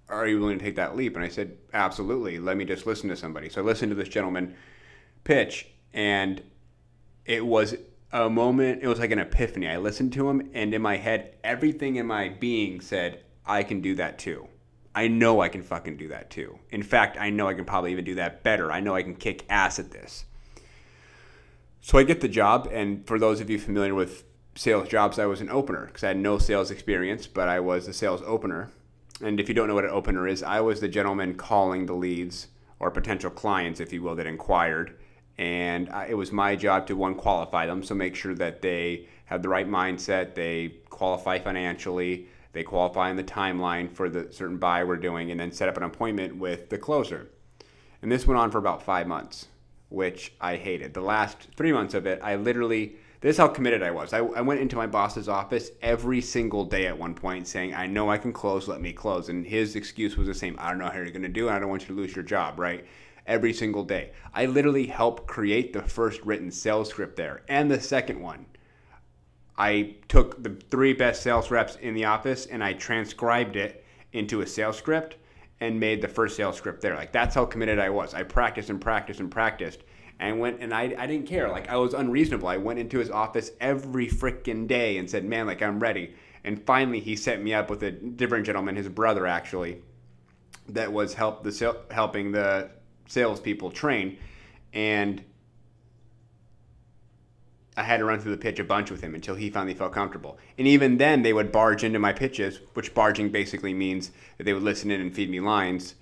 Are 0.10 0.28
you 0.28 0.40
willing 0.40 0.60
to 0.60 0.66
take 0.66 0.76
that 0.76 0.96
leap? 0.96 1.16
And 1.16 1.24
I 1.24 1.30
said, 1.30 1.58
absolutely. 1.74 2.40
Let 2.40 2.58
me 2.58 2.66
just 2.66 2.86
listen 2.86 3.10
to 3.10 3.16
somebody. 3.16 3.50
So 3.50 3.62
I 3.62 3.64
listened 3.64 3.92
to 3.92 3.96
this 3.96 4.10
gentleman 4.10 4.56
pitch, 5.24 5.68
and 5.94 6.42
it 7.26 7.46
was 7.46 7.76
a 8.12 8.30
moment, 8.30 8.84
it 8.84 8.88
was 8.88 9.00
like 9.00 9.12
an 9.12 9.20
epiphany. 9.20 9.68
I 9.68 9.78
listened 9.78 10.14
to 10.14 10.30
him, 10.30 10.50
and 10.54 10.74
in 10.74 10.82
my 10.82 10.98
head, 10.98 11.36
everything 11.44 11.96
in 11.96 12.06
my 12.06 12.30
being 12.30 12.82
said, 12.82 13.24
I 13.46 13.64
can 13.64 13.82
do 13.82 13.96
that 13.96 14.20
too. 14.20 14.48
I 14.96 15.08
know 15.08 15.42
I 15.42 15.50
can 15.50 15.64
fucking 15.64 15.98
do 15.98 16.10
that 16.10 16.30
too. 16.30 16.60
In 16.70 16.84
fact, 16.84 17.18
I 17.20 17.32
know 17.32 17.48
I 17.48 17.56
can 17.56 17.66
probably 17.66 17.92
even 17.92 18.06
do 18.06 18.16
that 18.16 18.44
better. 18.44 18.72
I 18.72 18.80
know 18.80 18.94
I 18.94 19.02
can 19.02 19.16
kick 19.16 19.46
ass 19.50 19.80
at 19.80 19.92
this. 19.92 20.26
So 21.82 21.98
I 21.98 22.04
get 22.04 22.22
the 22.22 22.28
job, 22.28 22.70
and 22.72 23.06
for 23.08 23.18
those 23.18 23.42
of 23.42 23.50
you 23.50 23.58
familiar 23.58 23.96
with 23.96 24.24
sales 24.56 24.88
jobs, 24.88 25.18
I 25.18 25.26
was 25.26 25.42
an 25.42 25.50
opener 25.50 25.88
because 25.88 26.04
I 26.04 26.10
had 26.10 26.18
no 26.18 26.38
sales 26.38 26.70
experience, 26.70 27.26
but 27.26 27.50
I 27.50 27.60
was 27.60 27.88
a 27.88 27.94
sales 27.94 28.22
opener. 28.26 28.70
And 29.22 29.40
if 29.40 29.48
you 29.48 29.56
don't 29.56 29.68
know 29.68 29.76
what 29.76 29.86
an 29.86 29.92
opener 29.92 30.28
is, 30.28 30.44
I 30.44 30.62
was 30.62 30.80
the 30.80 30.88
gentleman 30.88 31.36
calling 31.36 31.86
the 31.86 31.94
leads 31.94 32.48
or 32.80 32.92
potential 32.92 33.30
clients, 33.30 33.80
if 33.80 33.94
you 33.94 34.02
will, 34.02 34.16
that 34.16 34.26
inquired. 34.26 34.98
And 35.38 35.90
I, 35.90 36.08
it 36.08 36.18
was 36.18 36.32
my 36.32 36.56
job 36.56 36.88
to 36.88 36.96
one 36.96 37.16
qualify 37.16 37.66
them. 37.66 37.84
So 37.84 37.96
make 37.96 38.16
sure 38.16 38.36
that 38.36 38.62
they 38.62 39.08
have 39.26 39.42
the 39.42 39.50
right 39.50 39.68
mindset 39.68 40.36
they 40.36 40.76
qualify 40.90 41.40
financially 41.40 42.28
they 42.52 42.64
qualify 42.64 43.10
in 43.10 43.16
the 43.18 43.24
timeline 43.24 43.92
for 43.92 44.10
the 44.10 44.32
certain 44.32 44.58
buy 44.58 44.84
we're 44.84 44.96
doing 44.96 45.32
and 45.32 45.40
then 45.40 45.52
set 45.52 45.68
up 45.68 45.76
an 45.76 45.82
appointment 45.82 46.36
with 46.36 46.70
the 46.70 46.78
closer. 46.78 47.30
And 48.04 48.12
this 48.12 48.28
went 48.28 48.40
on 48.40 48.52
for 48.52 48.60
about 48.60 48.84
five 48.84 49.08
months 49.08 49.48
which 49.90 50.34
i 50.42 50.56
hated. 50.56 50.94
The 50.94 51.02
last 51.02 51.48
three 51.56 51.72
months 51.72 51.94
of 51.94 52.06
it 52.06 52.20
i 52.24 52.36
literally 52.36 52.96
this 53.24 53.36
is 53.36 53.38
how 53.38 53.48
committed 53.48 53.82
i 53.82 53.90
was 53.90 54.14
I, 54.14 54.20
I 54.20 54.42
went 54.42 54.60
into 54.60 54.76
my 54.76 54.86
boss's 54.88 55.28
office 55.28 55.72
every 55.82 56.22
single 56.22 56.64
day 56.66 56.86
at 56.86 56.98
one 56.98 57.16
point 57.16 57.48
saying 57.48 57.74
i 57.74 57.88
know 57.88 58.12
i 58.12 58.18
can 58.18 58.32
close 58.32 58.68
let 58.68 58.82
me 58.82 58.94
close 58.94 59.30
and 59.30 59.46
his 59.46 59.76
excuse 59.76 60.16
was 60.16 60.28
the 60.28 60.34
same 60.36 60.56
i 60.60 60.70
don't 60.70 60.78
know 60.78 60.86
how 60.86 60.98
you're 60.98 61.10
going 61.10 61.24
to 61.24 61.30
do 61.30 61.50
it 61.50 61.52
i 61.52 61.58
don't 61.58 61.70
want 61.70 61.82
you 61.82 61.88
to 61.88 61.94
lose 62.00 62.16
your 62.16 62.24
job 62.24 62.60
right 62.60 62.86
every 63.26 63.54
single 63.54 63.84
day. 63.84 64.12
I 64.34 64.46
literally 64.46 64.88
helped 64.88 65.28
create 65.28 65.74
the 65.74 65.82
first 65.82 66.22
written 66.24 66.52
sales 66.52 66.90
script 66.90 67.16
there 67.16 67.42
and 67.48 67.70
the 67.70 67.80
second 67.80 68.20
one. 68.20 68.46
I 69.58 69.96
took 70.08 70.42
the 70.44 70.58
three 70.70 70.94
best 70.94 71.22
sales 71.22 71.52
reps 71.52 71.76
in 71.76 71.94
the 71.94 72.06
office 72.06 72.48
and 72.48 72.64
I 72.64 72.74
transcribed 72.74 73.56
it 73.56 73.84
into 74.12 74.42
a 74.42 74.48
sales 74.48 74.78
script 74.78 75.16
and 75.60 75.80
made 75.80 76.02
the 76.02 76.08
first 76.08 76.36
sales 76.36 76.58
script 76.58 76.82
there. 76.82 76.96
Like 76.96 77.12
that's 77.12 77.36
how 77.36 77.46
committed 77.46 77.80
I 77.80 77.90
was. 77.90 78.14
I 78.14 78.24
practiced 78.24 78.70
and 78.70 78.82
practiced 78.82 79.20
and 79.20 79.32
practiced 79.32 79.84
and 80.20 80.40
went 80.40 80.62
and 80.62 80.74
I, 80.74 80.94
I 80.98 81.08
didn't 81.08 81.28
care. 81.28 81.50
Like 81.50 81.70
I 81.70 81.78
was 81.78 81.94
unreasonable. 81.94 82.48
I 82.48 82.58
went 82.58 82.80
into 82.80 83.00
his 83.00 83.10
office 83.10 83.52
every 83.60 84.08
freaking 84.08 84.68
day 84.68 84.98
and 84.98 85.10
said, 85.10 85.26
"Man, 85.26 85.48
like 85.48 85.62
I'm 85.62 85.80
ready." 85.80 86.16
And 86.44 86.64
finally, 86.66 87.00
he 87.00 87.16
set 87.16 87.42
me 87.42 87.54
up 87.54 87.70
with 87.70 87.84
a 87.84 87.92
different 87.92 88.46
gentleman, 88.46 88.76
his 88.76 88.90
brother 88.90 89.26
actually, 89.26 89.82
that 90.70 90.92
was 90.92 91.14
help 91.14 91.44
the 91.44 91.78
helping 91.92 92.32
the 92.32 92.70
salespeople 93.08 93.72
train, 93.72 94.18
and 94.74 95.24
I 97.76 97.84
had 97.84 97.98
to 97.98 98.06
run 98.06 98.20
through 98.20 98.32
the 98.32 98.38
pitch 98.38 98.60
a 98.60 98.64
bunch 98.64 98.92
with 98.92 99.02
him 99.02 99.16
until 99.16 99.36
he 99.36 99.50
finally 99.50 99.74
felt 99.74 99.94
comfortable. 99.94 100.38
And 100.58 100.68
even 100.68 100.98
then, 100.98 101.24
they 101.24 101.34
would 101.34 101.52
barge 101.52 101.84
into 101.84 102.00
my 102.00 102.14
pitches, 102.14 102.60
which 102.74 102.94
barging 102.94 103.30
basically 103.30 103.74
means 103.74 104.12
that 104.38 104.44
they 104.44 104.54
would 104.54 104.64
listen 104.64 104.92
in 104.92 105.02
and 105.02 105.14
feed 105.14 105.30
me 105.30 105.40
lines. 105.40 105.96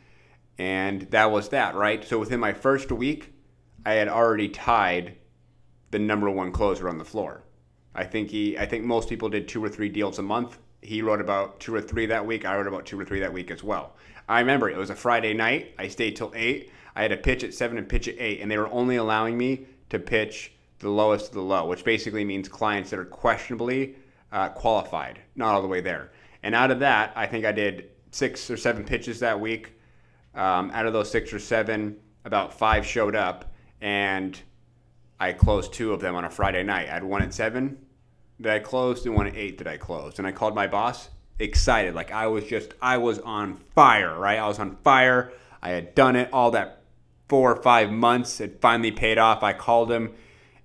And 0.58 1.04
that 1.12 1.32
was 1.32 1.50
that, 1.50 1.76
right? 1.76 2.04
So 2.04 2.20
within 2.20 2.40
my 2.40 2.52
first 2.52 2.92
week, 2.92 3.34
I 3.86 3.94
had 3.94 4.08
already 4.08 4.50
tied 4.50 5.18
the 5.92 6.00
number 6.00 6.30
one 6.30 6.52
closer 6.52 6.88
on 6.88 6.98
the 6.98 7.06
floor. 7.06 7.44
I 7.94 8.06
think 8.06 8.30
he, 8.30 8.58
I 8.58 8.66
think 8.66 8.84
most 8.84 9.10
people 9.10 9.30
did 9.30 9.48
two 9.48 9.64
or 9.64 9.70
three 9.70 9.90
deals 9.90 10.20
a 10.20 10.22
month. 10.22 10.58
He 10.82 11.02
wrote 11.02 11.22
about 11.22 11.60
two 11.60 11.76
or 11.76 11.82
three 11.82 12.06
that 12.08 12.26
week. 12.26 12.46
I 12.46 12.56
wrote 12.56 12.68
about 12.68 12.86
two 12.86 13.00
or 13.00 13.06
three 13.06 13.20
that 13.20 13.34
week 13.34 13.52
as 13.52 13.64
well. 13.64 13.96
I 14.30 14.40
remember 14.40 14.70
it 14.70 14.78
was 14.78 14.90
a 14.90 14.96
Friday 14.96 15.34
night. 15.34 15.76
I 15.78 15.88
stayed 15.88 16.16
till 16.16 16.32
eight. 16.36 16.72
I 16.96 17.02
had 17.02 17.12
to 17.12 17.18
pitch 17.18 17.44
at 17.44 17.54
seven 17.54 17.78
and 17.78 17.88
pitch 17.88 18.08
at 18.08 18.16
eight, 18.18 18.40
and 18.42 18.50
they 18.50 18.58
were 18.58 18.72
only 18.72 18.96
allowing 18.96 19.38
me 19.38 19.66
to 19.90 20.00
pitch 20.00 20.54
the 20.80 20.90
lowest 20.90 21.28
of 21.28 21.34
the 21.34 21.42
low, 21.42 21.68
which 21.68 21.84
basically 21.84 22.26
means 22.26 22.48
clients 22.48 22.90
that 22.90 23.00
are 23.00 23.06
questionably 23.06 23.96
uh, 24.32 24.50
qualified, 24.50 25.20
not 25.36 25.54
all 25.54 25.62
the 25.62 25.68
way 25.68 25.82
there. 25.82 26.12
And 26.44 26.56
out 26.56 26.72
of 26.72 26.80
that, 26.80 27.14
I 27.16 27.28
think 27.28 27.46
I 27.46 27.52
did 27.52 27.90
six 28.12 28.50
or 28.50 28.58
seven 28.58 28.84
pitches 28.84 29.20
that 29.20 29.40
week. 29.40 29.74
Um, 30.34 30.72
out 30.72 30.86
of 30.86 30.94
those 30.94 31.12
six 31.12 31.34
or 31.34 31.40
seven, 31.40 31.98
about 32.26 32.54
five 32.54 32.86
showed 32.86 33.16
up, 33.16 33.51
and 33.82 34.40
I 35.20 35.34
closed 35.34 35.74
two 35.74 35.94
of 35.94 36.02
them 36.02 36.16
on 36.16 36.24
a 36.24 36.30
Friday 36.30 36.64
night. 36.64 36.88
I 36.88 36.94
had 36.94 37.04
one 37.04 37.22
at 37.22 37.34
seven 37.34 37.78
that 38.40 38.54
I 38.54 38.60
closed 38.60 39.06
and 39.06 39.16
one 39.16 39.28
at 39.28 39.36
eight 39.36 39.58
that 39.60 39.68
I 39.68 39.78
closed. 39.78 40.20
And 40.20 40.28
I 40.28 40.32
called 40.32 40.56
my 40.56 40.68
boss 40.68 41.10
excited. 41.40 41.94
Like 41.96 42.12
I 42.12 42.28
was 42.28 42.46
just, 42.46 42.74
I 42.82 42.98
was 42.98 43.20
on 43.20 43.58
fire, 43.76 44.18
right? 44.18 44.40
I 44.40 44.48
was 44.48 44.60
on 44.60 44.78
fire. 44.84 45.32
I 45.62 45.70
had 45.70 45.96
done 45.96 46.16
it 46.16 46.30
all 46.32 46.52
that 46.52 46.82
four 47.28 47.52
or 47.52 47.62
five 47.62 47.92
months. 47.92 48.40
It 48.40 48.62
finally 48.62 48.92
paid 48.92 49.18
off. 49.18 49.44
I 49.44 49.54
called 49.54 49.92
him 49.92 50.14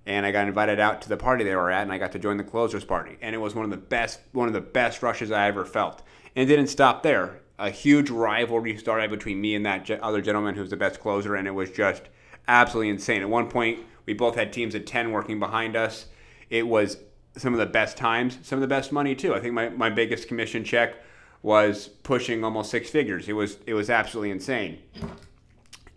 and 0.05 0.25
I 0.25 0.31
got 0.31 0.47
invited 0.47 0.79
out 0.79 1.01
to 1.03 1.09
the 1.09 1.17
party 1.17 1.43
they 1.43 1.55
were 1.55 1.71
at 1.71 1.83
and 1.83 1.91
I 1.91 1.97
got 1.97 2.11
to 2.13 2.19
join 2.19 2.37
the 2.37 2.43
closers 2.43 2.85
party. 2.85 3.17
And 3.21 3.35
it 3.35 3.39
was 3.39 3.53
one 3.53 3.65
of 3.65 3.71
the 3.71 3.77
best, 3.77 4.21
one 4.31 4.47
of 4.47 4.53
the 4.53 4.61
best 4.61 5.03
rushes 5.03 5.31
I 5.31 5.47
ever 5.47 5.65
felt. 5.65 6.01
And 6.35 6.43
it 6.43 6.55
didn't 6.55 6.69
stop 6.69 7.03
there. 7.03 7.41
A 7.59 7.69
huge 7.69 8.09
rivalry 8.09 8.77
started 8.77 9.09
between 9.09 9.41
me 9.41 9.55
and 9.55 9.65
that 9.65 9.89
other 10.01 10.21
gentleman 10.21 10.55
who's 10.55 10.69
the 10.69 10.77
best 10.77 10.99
closer. 10.99 11.35
And 11.35 11.47
it 11.47 11.51
was 11.51 11.71
just 11.71 12.03
absolutely 12.47 12.89
insane. 12.89 13.21
At 13.21 13.29
one 13.29 13.49
point, 13.49 13.79
we 14.05 14.13
both 14.13 14.35
had 14.35 14.53
teams 14.53 14.75
of 14.75 14.85
10 14.85 15.11
working 15.11 15.39
behind 15.39 15.75
us. 15.75 16.07
It 16.49 16.67
was 16.67 16.97
some 17.35 17.53
of 17.53 17.59
the 17.59 17.65
best 17.65 17.97
times, 17.97 18.39
some 18.41 18.57
of 18.57 18.61
the 18.61 18.67
best 18.67 18.91
money 18.91 19.15
too. 19.15 19.35
I 19.35 19.39
think 19.39 19.53
my, 19.53 19.69
my 19.69 19.89
biggest 19.89 20.27
commission 20.27 20.63
check 20.63 20.95
was 21.41 21.87
pushing 21.87 22.43
almost 22.43 22.71
six 22.71 22.89
figures. 22.89 23.29
It 23.29 23.33
was 23.33 23.57
it 23.67 23.73
was 23.73 23.89
absolutely 23.89 24.31
insane. 24.31 24.79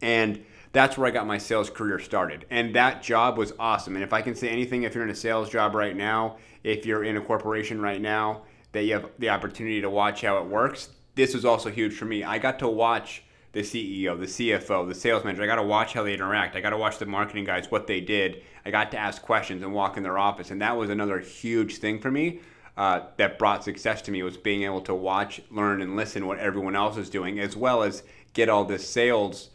And 0.03 0.45
that's 0.73 0.97
where 0.97 1.09
I 1.09 1.11
got 1.11 1.27
my 1.27 1.39
sales 1.39 1.71
career 1.71 1.99
started. 1.99 2.47
And 2.51 2.75
that 2.77 3.03
job 3.03 3.39
was 3.39 3.53
awesome. 3.59 3.97
And 3.97 4.05
if 4.05 4.13
I 4.13 4.23
can 4.23 4.35
say 4.35 4.49
anything, 4.49 4.85
if 4.85 4.95
you're 4.95 5.05
in 5.05 5.11
a 5.11 5.15
sales 5.15 5.51
job 5.51 5.75
right 5.75 5.97
now, 5.97 6.37
if 6.63 6.87
you're 6.87 7.05
in 7.05 7.17
a 7.17 7.21
corporation 7.21 7.81
right 7.81 8.01
now, 8.01 8.43
that 8.73 8.85
you 8.85 8.95
have 8.95 9.11
the 9.19 9.31
opportunity 9.31 9.81
to 9.81 9.91
watch 9.91 10.23
how 10.23 10.39
it 10.39 10.47
works, 10.47 10.91
this 11.17 11.35
was 11.35 11.45
also 11.45 11.71
huge 11.71 11.95
for 11.95 12.05
me. 12.05 12.23
I 12.23 12.39
got 12.39 12.61
to 12.61 12.69
watch 12.69 13.25
the 13.53 13.61
CEO, 13.61 14.19
the 14.19 14.27
CFO, 14.27 14.89
the 14.89 14.95
sales 14.95 15.25
manager. 15.25 15.43
I 15.43 15.47
got 15.47 15.57
to 15.57 15.63
watch 15.63 15.93
how 15.93 16.03
they 16.03 16.15
interact. 16.15 16.55
I 16.55 16.61
got 16.61 16.71
to 16.71 16.79
watch 16.79 16.99
the 16.99 17.07
marketing 17.07 17.45
guys, 17.45 17.71
what 17.71 17.87
they 17.87 18.01
did. 18.01 18.43
I 18.65 18.71
got 18.71 18.91
to 18.93 18.99
ask 18.99 19.21
questions 19.23 19.63
and 19.63 19.73
walk 19.73 19.97
in 19.97 20.03
their 20.03 20.19
office. 20.19 20.51
And 20.51 20.61
that 20.63 20.77
was 20.77 20.91
another 20.91 21.19
huge 21.19 21.79
thing 21.79 21.99
for 21.99 22.11
me 22.11 22.41
uh, 22.77 23.01
that 23.17 23.39
brought 23.39 23.65
success 23.65 24.03
to 24.03 24.13
me 24.13 24.23
was 24.23 24.37
being 24.37 24.63
able 24.63 24.81
to 24.83 24.95
watch, 24.95 25.41
learn, 25.51 25.83
and 25.83 25.97
listen 25.97 26.27
what 26.27 26.39
everyone 26.39 26.77
else 26.77 26.97
is 26.97 27.11
doing, 27.11 27.41
as 27.41 27.57
well 27.57 27.83
as 27.83 28.03
get 28.33 28.49
all 28.49 28.65
this 28.65 28.89
sales 28.89 29.51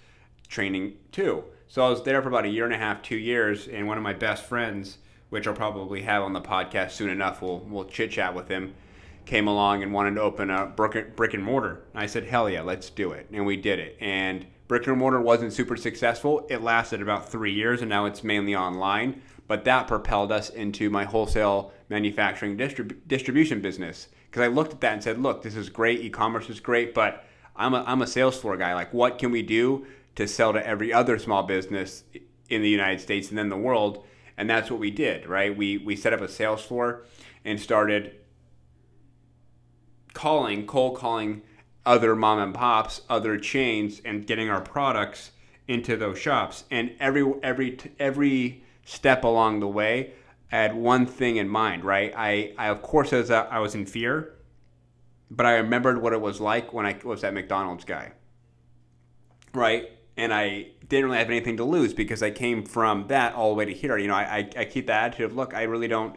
training 0.47 0.93
too. 1.11 1.43
So 1.67 1.85
I 1.85 1.89
was 1.89 2.03
there 2.03 2.21
for 2.21 2.27
about 2.27 2.45
a 2.45 2.49
year 2.49 2.65
and 2.65 2.73
a 2.73 2.77
half, 2.77 3.01
two 3.01 3.15
years, 3.15 3.67
and 3.67 3.87
one 3.87 3.97
of 3.97 4.03
my 4.03 4.13
best 4.13 4.43
friends, 4.43 4.97
which 5.29 5.47
I'll 5.47 5.53
probably 5.53 6.01
have 6.03 6.23
on 6.23 6.33
the 6.33 6.41
podcast 6.41 6.91
soon 6.91 7.09
enough, 7.09 7.41
we'll, 7.41 7.59
we'll 7.59 7.85
chit 7.85 8.11
chat 8.11 8.35
with 8.35 8.49
him 8.49 8.75
came 9.25 9.47
along 9.47 9.83
and 9.83 9.91
wanted 9.91 10.15
to 10.15 10.21
open 10.21 10.49
a 10.49 10.67
brick 10.67 11.33
and 11.33 11.43
mortar. 11.43 11.83
I 11.93 12.05
said, 12.05 12.25
hell 12.25 12.49
yeah, 12.49 12.61
let's 12.61 12.89
do 12.89 13.11
it. 13.11 13.27
And 13.31 13.45
we 13.45 13.57
did 13.57 13.79
it. 13.79 13.97
And 13.99 14.45
brick 14.67 14.87
and 14.87 14.97
mortar 14.97 15.19
wasn't 15.19 15.53
super 15.53 15.75
successful. 15.75 16.45
It 16.49 16.61
lasted 16.61 17.01
about 17.01 17.29
three 17.29 17.53
years 17.53 17.81
and 17.81 17.89
now 17.89 18.05
it's 18.05 18.23
mainly 18.23 18.55
online. 18.55 19.21
But 19.47 19.63
that 19.65 19.87
propelled 19.87 20.31
us 20.31 20.49
into 20.49 20.89
my 20.89 21.05
wholesale 21.05 21.71
manufacturing 21.89 22.57
distrib- 22.57 22.97
distribution 23.07 23.61
business. 23.61 24.07
Because 24.29 24.43
I 24.43 24.47
looked 24.47 24.73
at 24.73 24.81
that 24.81 24.93
and 24.93 25.03
said, 25.03 25.21
look, 25.21 25.43
this 25.43 25.55
is 25.55 25.69
great. 25.69 26.01
E 26.01 26.09
commerce 26.09 26.49
is 26.49 26.59
great, 26.59 26.93
but 26.93 27.25
I'm 27.55 27.73
a, 27.73 27.83
I'm 27.87 28.01
a 28.01 28.07
sales 28.07 28.37
floor 28.37 28.57
guy. 28.57 28.73
Like, 28.73 28.93
what 28.93 29.17
can 29.17 29.31
we 29.31 29.41
do 29.41 29.85
to 30.15 30.27
sell 30.27 30.53
to 30.53 30.65
every 30.65 30.91
other 30.91 31.17
small 31.19 31.43
business 31.43 32.03
in 32.49 32.61
the 32.61 32.69
United 32.69 33.01
States 33.01 33.29
and 33.29 33.37
then 33.37 33.49
the 33.49 33.57
world? 33.57 34.03
And 34.37 34.49
that's 34.49 34.69
what 34.69 34.79
we 34.79 34.91
did, 34.91 35.27
right? 35.27 35.55
We, 35.55 35.77
we 35.77 35.95
set 35.95 36.11
up 36.11 36.21
a 36.21 36.27
sales 36.27 36.63
floor 36.63 37.05
and 37.45 37.59
started 37.59 38.15
calling, 40.15 40.65
cold 40.65 40.97
calling 40.97 41.43
other 41.85 42.15
mom 42.15 42.39
and 42.39 42.55
pops, 42.55 43.01
other 43.07 43.37
chains, 43.37 44.01
and 44.03 44.25
getting 44.25 44.49
our 44.49 44.61
products 44.61 45.29
into 45.67 45.95
those 45.95 46.17
shops. 46.17 46.63
And 46.71 46.91
every 46.99 47.31
every 47.43 47.77
every 47.99 48.63
step 48.83 49.23
along 49.23 49.59
the 49.59 49.67
way, 49.67 50.13
I 50.51 50.55
had 50.55 50.75
one 50.75 51.05
thing 51.05 51.37
in 51.37 51.47
mind, 51.47 51.83
right? 51.83 52.11
I, 52.15 52.53
I 52.57 52.69
of 52.69 52.81
course 52.81 53.13
as 53.13 53.29
a, 53.29 53.47
I 53.51 53.59
was 53.59 53.75
in 53.75 53.85
fear, 53.85 54.33
but 55.29 55.45
I 55.45 55.57
remembered 55.57 56.01
what 56.01 56.13
it 56.13 56.21
was 56.21 56.41
like 56.41 56.73
when 56.73 56.87
I 56.87 56.97
was 57.03 57.21
that 57.21 57.33
McDonald's 57.33 57.85
guy, 57.85 58.13
right? 59.53 59.91
And 60.17 60.33
I 60.33 60.67
didn't 60.87 61.05
really 61.05 61.17
have 61.17 61.29
anything 61.29 61.57
to 61.57 61.65
lose 61.65 61.93
because 61.93 62.23
I 62.23 62.31
came 62.31 62.63
from 62.63 63.07
that 63.07 63.35
all 63.35 63.49
the 63.49 63.55
way 63.55 63.65
to 63.65 63.73
here. 63.73 63.97
You 63.97 64.07
know, 64.07 64.15
I, 64.15 64.37
I, 64.37 64.49
I 64.61 64.65
keep 64.65 64.87
the 64.87 64.93
attitude 64.93 65.25
of, 65.25 65.35
look, 65.35 65.53
I 65.53 65.63
really 65.63 65.87
don't 65.87 66.15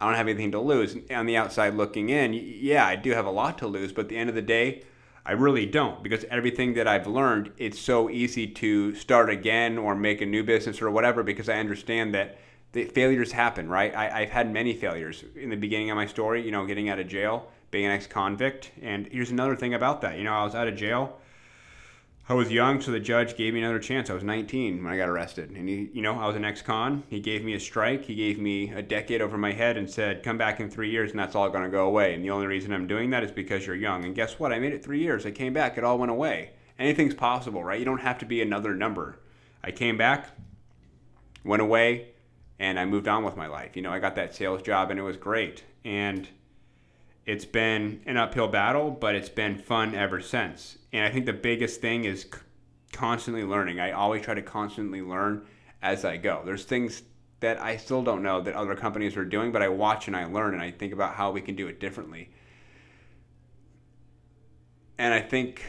I 0.00 0.06
don't 0.06 0.16
have 0.16 0.28
anything 0.28 0.52
to 0.52 0.60
lose. 0.60 0.96
On 1.10 1.26
the 1.26 1.36
outside 1.36 1.74
looking 1.74 2.08
in, 2.08 2.32
yeah, 2.32 2.86
I 2.86 2.96
do 2.96 3.10
have 3.10 3.26
a 3.26 3.30
lot 3.30 3.58
to 3.58 3.66
lose, 3.66 3.92
but 3.92 4.02
at 4.02 4.08
the 4.08 4.16
end 4.16 4.30
of 4.30 4.34
the 4.34 4.42
day, 4.42 4.82
I 5.26 5.32
really 5.32 5.66
don't 5.66 6.02
because 6.02 6.24
everything 6.30 6.74
that 6.74 6.88
I've 6.88 7.06
learned, 7.06 7.52
it's 7.58 7.78
so 7.78 8.08
easy 8.08 8.46
to 8.46 8.94
start 8.94 9.28
again 9.28 9.76
or 9.76 9.94
make 9.94 10.22
a 10.22 10.26
new 10.26 10.42
business 10.42 10.80
or 10.80 10.90
whatever 10.90 11.22
because 11.22 11.48
I 11.48 11.58
understand 11.58 12.14
that 12.14 12.38
the 12.72 12.84
failures 12.84 13.32
happen, 13.32 13.68
right? 13.68 13.94
I, 13.94 14.20
have 14.20 14.30
had 14.30 14.52
many 14.52 14.74
failures 14.74 15.24
in 15.36 15.50
the 15.50 15.56
beginning 15.56 15.90
of 15.90 15.96
my 15.96 16.06
story, 16.06 16.42
you 16.44 16.50
know, 16.50 16.64
getting 16.64 16.88
out 16.88 16.98
of 16.98 17.08
jail, 17.08 17.48
being 17.70 17.84
an 17.84 17.90
ex 17.90 18.06
convict. 18.06 18.70
And 18.80 19.06
here's 19.08 19.30
another 19.30 19.56
thing 19.56 19.74
about 19.74 20.00
that. 20.02 20.16
You 20.16 20.24
know, 20.24 20.32
I 20.32 20.44
was 20.44 20.54
out 20.54 20.68
of 20.68 20.76
jail 20.76 21.19
I 22.30 22.34
was 22.34 22.52
young, 22.52 22.80
so 22.80 22.92
the 22.92 23.00
judge 23.00 23.36
gave 23.36 23.54
me 23.54 23.60
another 23.60 23.80
chance. 23.80 24.08
I 24.08 24.14
was 24.14 24.22
19 24.22 24.84
when 24.84 24.92
I 24.92 24.96
got 24.96 25.08
arrested, 25.08 25.50
and 25.50 25.68
he, 25.68 25.90
you 25.92 26.00
know, 26.00 26.16
I 26.16 26.28
was 26.28 26.36
an 26.36 26.44
ex-con. 26.44 27.02
He 27.08 27.18
gave 27.18 27.42
me 27.44 27.54
a 27.54 27.58
strike. 27.58 28.04
He 28.04 28.14
gave 28.14 28.38
me 28.38 28.70
a 28.70 28.82
decade 28.82 29.20
over 29.20 29.36
my 29.36 29.50
head 29.50 29.76
and 29.76 29.90
said, 29.90 30.22
"Come 30.22 30.38
back 30.38 30.60
in 30.60 30.70
three 30.70 30.90
years, 30.90 31.10
and 31.10 31.18
that's 31.18 31.34
all 31.34 31.50
going 31.50 31.64
to 31.64 31.68
go 31.68 31.88
away." 31.88 32.14
And 32.14 32.24
the 32.24 32.30
only 32.30 32.46
reason 32.46 32.72
I'm 32.72 32.86
doing 32.86 33.10
that 33.10 33.24
is 33.24 33.32
because 33.32 33.66
you're 33.66 33.74
young. 33.74 34.04
And 34.04 34.14
guess 34.14 34.38
what? 34.38 34.52
I 34.52 34.60
made 34.60 34.72
it 34.72 34.84
three 34.84 35.00
years. 35.00 35.26
I 35.26 35.32
came 35.32 35.52
back. 35.52 35.76
It 35.76 35.82
all 35.82 35.98
went 35.98 36.12
away. 36.12 36.50
Anything's 36.78 37.14
possible, 37.14 37.64
right? 37.64 37.80
You 37.80 37.84
don't 37.84 38.02
have 38.02 38.18
to 38.18 38.26
be 38.26 38.40
another 38.40 38.76
number. 38.76 39.18
I 39.64 39.72
came 39.72 39.98
back, 39.98 40.28
went 41.44 41.62
away, 41.62 42.10
and 42.60 42.78
I 42.78 42.84
moved 42.84 43.08
on 43.08 43.24
with 43.24 43.36
my 43.36 43.48
life. 43.48 43.74
You 43.74 43.82
know, 43.82 43.90
I 43.90 43.98
got 43.98 44.14
that 44.14 44.36
sales 44.36 44.62
job, 44.62 44.92
and 44.92 45.00
it 45.00 45.02
was 45.02 45.16
great. 45.16 45.64
And 45.84 46.28
it's 47.30 47.44
been 47.44 48.00
an 48.06 48.16
uphill 48.16 48.48
battle, 48.48 48.90
but 48.90 49.14
it's 49.14 49.28
been 49.28 49.56
fun 49.56 49.94
ever 49.94 50.20
since. 50.20 50.78
And 50.92 51.04
I 51.04 51.12
think 51.12 51.26
the 51.26 51.32
biggest 51.32 51.80
thing 51.80 52.02
is 52.02 52.26
constantly 52.92 53.44
learning. 53.44 53.78
I 53.78 53.92
always 53.92 54.22
try 54.22 54.34
to 54.34 54.42
constantly 54.42 55.00
learn 55.00 55.46
as 55.80 56.04
I 56.04 56.16
go. 56.16 56.42
There's 56.44 56.64
things 56.64 57.04
that 57.38 57.62
I 57.62 57.76
still 57.76 58.02
don't 58.02 58.24
know 58.24 58.40
that 58.40 58.54
other 58.54 58.74
companies 58.74 59.16
are 59.16 59.24
doing, 59.24 59.52
but 59.52 59.62
I 59.62 59.68
watch 59.68 60.08
and 60.08 60.16
I 60.16 60.24
learn 60.24 60.54
and 60.54 60.62
I 60.62 60.72
think 60.72 60.92
about 60.92 61.14
how 61.14 61.30
we 61.30 61.40
can 61.40 61.54
do 61.54 61.68
it 61.68 61.78
differently. 61.78 62.30
And 64.98 65.14
I 65.14 65.20
think 65.20 65.62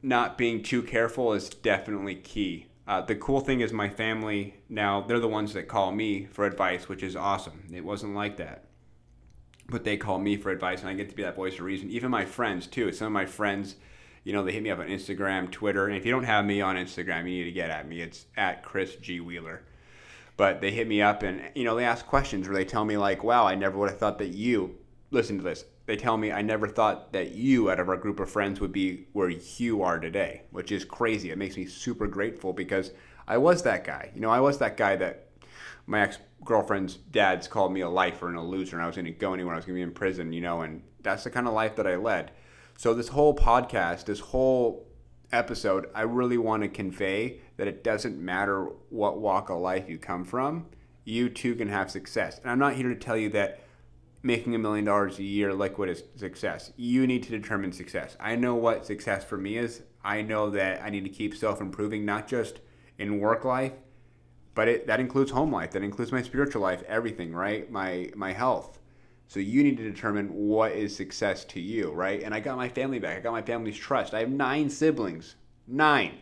not 0.00 0.38
being 0.38 0.62
too 0.62 0.82
careful 0.82 1.34
is 1.34 1.50
definitely 1.50 2.14
key. 2.14 2.68
Uh, 2.88 3.02
the 3.02 3.14
cool 3.14 3.40
thing 3.40 3.60
is 3.60 3.74
my 3.74 3.90
family 3.90 4.54
now, 4.70 5.02
they're 5.02 5.20
the 5.20 5.28
ones 5.28 5.52
that 5.52 5.68
call 5.68 5.92
me 5.92 6.24
for 6.24 6.46
advice, 6.46 6.88
which 6.88 7.02
is 7.02 7.14
awesome. 7.14 7.64
It 7.70 7.84
wasn't 7.84 8.14
like 8.14 8.38
that 8.38 8.64
but 9.72 9.84
they 9.84 9.96
call 9.96 10.18
me 10.18 10.36
for 10.36 10.50
advice 10.50 10.80
and 10.80 10.90
I 10.90 10.94
get 10.94 11.08
to 11.08 11.16
be 11.16 11.22
that 11.22 11.34
voice 11.34 11.54
of 11.54 11.62
reason. 11.62 11.90
Even 11.90 12.10
my 12.10 12.26
friends 12.26 12.66
too. 12.66 12.92
Some 12.92 13.06
of 13.06 13.12
my 13.12 13.26
friends, 13.26 13.76
you 14.22 14.32
know, 14.32 14.44
they 14.44 14.52
hit 14.52 14.62
me 14.62 14.70
up 14.70 14.78
on 14.78 14.86
Instagram, 14.86 15.50
Twitter, 15.50 15.86
and 15.86 15.96
if 15.96 16.04
you 16.04 16.12
don't 16.12 16.24
have 16.24 16.44
me 16.44 16.60
on 16.60 16.76
Instagram, 16.76 17.20
you 17.20 17.38
need 17.38 17.44
to 17.44 17.52
get 17.52 17.70
at 17.70 17.88
me. 17.88 18.02
It's 18.02 18.26
at 18.36 18.62
Chris 18.62 18.96
G 18.96 19.18
Wheeler. 19.20 19.62
But 20.36 20.60
they 20.60 20.70
hit 20.70 20.86
me 20.86 21.00
up 21.02 21.22
and 21.22 21.42
you 21.54 21.64
know 21.64 21.74
they 21.74 21.84
ask 21.84 22.06
questions 22.06 22.46
or 22.46 22.52
they 22.52 22.64
tell 22.64 22.84
me 22.84 22.96
like, 22.96 23.24
"Wow, 23.24 23.46
I 23.46 23.54
never 23.54 23.78
would 23.78 23.90
have 23.90 23.98
thought 23.98 24.18
that 24.18 24.28
you." 24.28 24.78
Listen 25.10 25.38
to 25.38 25.42
this. 25.42 25.64
They 25.86 25.96
tell 25.96 26.16
me 26.16 26.30
I 26.30 26.42
never 26.42 26.68
thought 26.68 27.12
that 27.12 27.32
you, 27.32 27.70
out 27.70 27.80
of 27.80 27.88
our 27.88 27.96
group 27.96 28.20
of 28.20 28.30
friends, 28.30 28.60
would 28.60 28.72
be 28.72 29.06
where 29.12 29.28
you 29.28 29.82
are 29.82 29.98
today, 29.98 30.42
which 30.50 30.70
is 30.70 30.84
crazy. 30.84 31.30
It 31.30 31.38
makes 31.38 31.56
me 31.56 31.66
super 31.66 32.06
grateful 32.06 32.52
because 32.52 32.92
I 33.26 33.38
was 33.38 33.62
that 33.64 33.84
guy. 33.84 34.10
You 34.14 34.20
know, 34.20 34.30
I 34.30 34.40
was 34.40 34.58
that 34.58 34.76
guy 34.76 34.96
that 34.96 35.31
my 35.86 36.00
ex 36.00 36.18
girlfriend's 36.44 36.96
dad's 36.96 37.48
called 37.48 37.72
me 37.72 37.80
a 37.80 37.88
lifer 37.88 38.28
and 38.28 38.36
a 38.36 38.42
loser, 38.42 38.76
and 38.76 38.82
I 38.82 38.86
was 38.86 38.96
going 38.96 39.06
to 39.06 39.12
go 39.12 39.34
anywhere. 39.34 39.54
I 39.54 39.56
was 39.56 39.64
going 39.64 39.76
to 39.76 39.78
be 39.78 39.82
in 39.82 39.92
prison, 39.92 40.32
you 40.32 40.40
know, 40.40 40.62
and 40.62 40.82
that's 41.02 41.24
the 41.24 41.30
kind 41.30 41.46
of 41.46 41.54
life 41.54 41.76
that 41.76 41.86
I 41.86 41.96
led. 41.96 42.32
So 42.76 42.94
this 42.94 43.08
whole 43.08 43.34
podcast, 43.34 44.06
this 44.06 44.20
whole 44.20 44.86
episode, 45.32 45.88
I 45.94 46.02
really 46.02 46.38
want 46.38 46.62
to 46.62 46.68
convey 46.68 47.40
that 47.56 47.68
it 47.68 47.84
doesn't 47.84 48.18
matter 48.18 48.68
what 48.90 49.20
walk 49.20 49.50
of 49.50 49.60
life 49.60 49.88
you 49.88 49.98
come 49.98 50.24
from, 50.24 50.66
you 51.04 51.28
too 51.28 51.54
can 51.54 51.68
have 51.68 51.90
success. 51.90 52.38
And 52.38 52.50
I'm 52.50 52.58
not 52.58 52.74
here 52.74 52.88
to 52.88 52.94
tell 52.94 53.16
you 53.16 53.28
that 53.30 53.60
making 54.22 54.54
a 54.54 54.58
million 54.58 54.84
dollars 54.84 55.18
a 55.18 55.24
year 55.24 55.52
liquid 55.52 55.88
is 55.88 56.04
success. 56.16 56.72
You 56.76 57.06
need 57.06 57.22
to 57.24 57.30
determine 57.30 57.72
success. 57.72 58.16
I 58.20 58.36
know 58.36 58.54
what 58.54 58.86
success 58.86 59.24
for 59.24 59.36
me 59.36 59.56
is. 59.56 59.82
I 60.04 60.22
know 60.22 60.50
that 60.50 60.82
I 60.82 60.90
need 60.90 61.04
to 61.04 61.10
keep 61.10 61.36
self 61.36 61.60
improving, 61.60 62.04
not 62.04 62.28
just 62.28 62.60
in 62.98 63.18
work 63.18 63.44
life, 63.44 63.72
but 64.54 64.68
it, 64.68 64.86
that 64.86 65.00
includes 65.00 65.30
home 65.30 65.52
life 65.52 65.70
that 65.70 65.82
includes 65.82 66.12
my 66.12 66.22
spiritual 66.22 66.62
life 66.62 66.82
everything 66.86 67.34
right 67.34 67.70
my 67.70 68.10
my 68.14 68.32
health 68.32 68.78
so 69.28 69.40
you 69.40 69.62
need 69.62 69.76
to 69.76 69.82
determine 69.82 70.28
what 70.28 70.72
is 70.72 70.94
success 70.94 71.44
to 71.44 71.60
you 71.60 71.90
right 71.90 72.22
and 72.22 72.34
i 72.34 72.40
got 72.40 72.56
my 72.56 72.68
family 72.68 72.98
back 72.98 73.16
i 73.16 73.20
got 73.20 73.32
my 73.32 73.42
family's 73.42 73.76
trust 73.76 74.14
i 74.14 74.20
have 74.20 74.30
nine 74.30 74.68
siblings 74.68 75.36
nine 75.66 76.18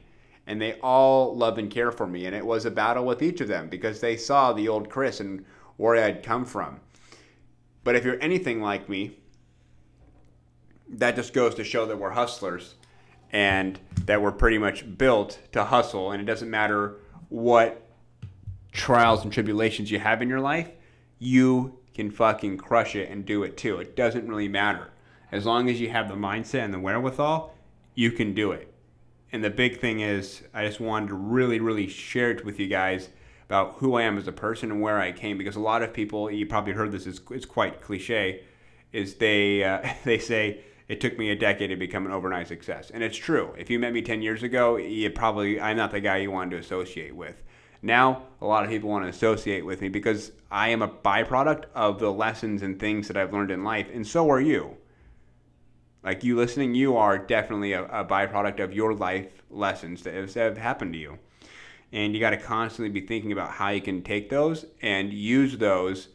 and 0.51 0.61
they 0.61 0.75
all 0.83 1.37
love 1.37 1.59
and 1.59 1.71
care 1.71 1.93
for 1.93 2.09
me. 2.09 2.27
And 2.27 2.35
it 2.35 2.45
was 2.45 2.65
a 2.65 2.73
battle 2.73 3.05
with 3.05 3.23
each 3.23 3.41
of 3.41 3.47
them 3.47 3.69
because 3.69 4.01
they 4.01 4.17
saw 4.17 4.53
the 4.53 4.67
old 4.67 4.89
Chris 4.91 5.21
and 5.21 5.45
where 5.77 5.95
i'd 6.03 6.25
come 6.25 6.45
from. 6.45 6.81
But 7.85 7.95
if 7.95 8.05
you're 8.05 8.21
anything 8.21 8.61
like 8.61 8.89
me, 8.89 9.17
that 10.89 11.15
just 11.15 11.33
goes 11.33 11.55
to 11.55 11.63
show 11.63 11.87
that 11.87 11.97
we're 11.97 12.11
hustlers 12.11 12.75
and 13.31 13.79
that 14.07 14.21
we're 14.21 14.33
pretty 14.33 14.59
much 14.59 14.99
built 14.99 15.39
to 15.53 15.63
hustle. 15.63 16.11
And 16.11 16.21
it 16.21 16.25
doesn't 16.25 16.51
matter 16.51 16.97
what 17.29 17.87
trials 18.73 19.25
and 19.25 19.33
tribulations 19.33 19.91
you 19.91 19.99
have 19.99 20.23
in 20.23 20.29
your 20.29 20.41
life, 20.41 20.71
you 21.19 21.79
can 21.95 22.11
fucking 22.11 22.59
crush 22.59 22.95
it 22.95 23.11
and 23.11 23.27
do 23.27 23.43
it 23.43 23.57
too. 23.57 23.79
It 23.79 23.97
doesn't 23.97 24.29
really 24.29 24.49
matter. 24.49 24.91
As 25.33 25.47
long 25.47 25.69
as 25.69 25.81
you 25.81 25.91
have 25.91 26.09
the 26.09 26.15
mindset 26.15 26.65
and 26.65 26.75
the 26.75 26.81
wherewithal, 26.81 27.55
you 27.95 28.11
can 28.11 28.35
do 28.35 28.53
it. 28.53 28.73
And 29.33 29.45
the 29.45 29.51
big 29.51 29.81
thing 29.81 30.01
is, 30.01 30.43
I 30.53 30.67
just 30.67 30.81
wanted 30.81 31.09
to 31.09 31.15
really, 31.15 31.61
really 31.61 31.87
share 31.87 32.31
it 32.31 32.45
with 32.45 32.59
you 32.59 32.67
guys 32.67 33.11
about 33.47 33.75
who 33.75 33.95
I 33.95 34.03
am 34.03 34.19
as 34.19 34.27
a 34.27 34.33
person 34.33 34.71
and 34.71 34.81
where 34.81 34.99
I 34.99 35.13
came. 35.13 35.39
Because 35.39 35.57
a 35.57 35.61
lot 35.61 35.83
of 35.83 35.93
people, 35.93 36.31
you 36.31 36.47
probably 36.47 36.73
heard 36.73 36.93
this, 36.93 37.07
is 37.07 37.21
it's 37.31 37.47
quite 37.47 37.81
cliche, 37.81 38.43
is 38.93 39.17
they 39.17 39.63
uh, 39.63 39.87
they 40.05 40.19
say 40.19 40.61
it 40.89 41.01
took 41.01 41.19
me 41.19 41.31
a 41.31 41.37
decade 41.37 41.71
to 41.71 41.77
become 41.77 42.07
an 42.07 42.13
overnight 42.13 42.49
success, 42.49 42.91
and 42.91 43.03
it's 43.03 43.17
true. 43.17 43.55
If 43.57 43.71
you 43.71 43.79
met 43.79 43.93
me 43.93 44.03
ten 44.03 44.23
years 44.23 44.43
ago, 44.43 44.77
you 44.77 45.11
probably 45.11 45.61
I'm 45.61 45.77
not 45.77 45.93
the 45.93 46.01
guy 46.01 46.19
you 46.19 46.31
wanted 46.31 46.51
to 46.51 46.59
associate 46.59 47.15
with. 47.15 47.43
Now, 47.83 48.25
a 48.41 48.47
lot 48.47 48.65
of 48.65 48.71
people 48.71 48.91
want 48.91 49.05
to 49.05 49.09
associate 49.09 49.65
with 49.65 49.81
me 49.81 49.89
because 49.89 50.33
I 50.51 50.69
am 50.69 50.83
a 50.83 50.89
byproduct 50.89 51.65
of 51.75 51.99
the 51.99 52.13
lessons 52.13 52.63
and 52.63 52.79
things 52.79 53.09
that 53.09 53.17
I've 53.17 53.33
learned 53.33 53.51
in 53.51 53.65
life, 53.65 53.89
and 53.93 54.07
so 54.07 54.31
are 54.31 54.41
you 54.41 54.77
like 56.03 56.25
you 56.25 56.37
listening, 56.37 56.75
you 56.75 56.97
are 56.97 57.19
definitely 57.19 57.73
a, 57.73 57.85
a 57.85 58.05
byproduct 58.05 58.61
of 58.61 58.73
your 58.73 58.95
life 58.95 59.43
lessons 59.51 60.03
that 60.03 60.15
have, 60.35 60.57
happened 60.57 60.95
to 60.95 60.99
you. 60.99 61.19
And 61.93 62.15
you 62.15 62.21
got 62.21 62.31
to 62.31 62.37
constantly 62.37 62.89
be 62.89 63.07
thinking 63.07 63.33
about 63.33 63.51
how 63.51 63.71
you 63.71 63.81
can 63.81 64.03
take 64.03 64.31
those 64.31 64.65
and 64.81 65.13
use 65.13 65.59
those 65.59 66.09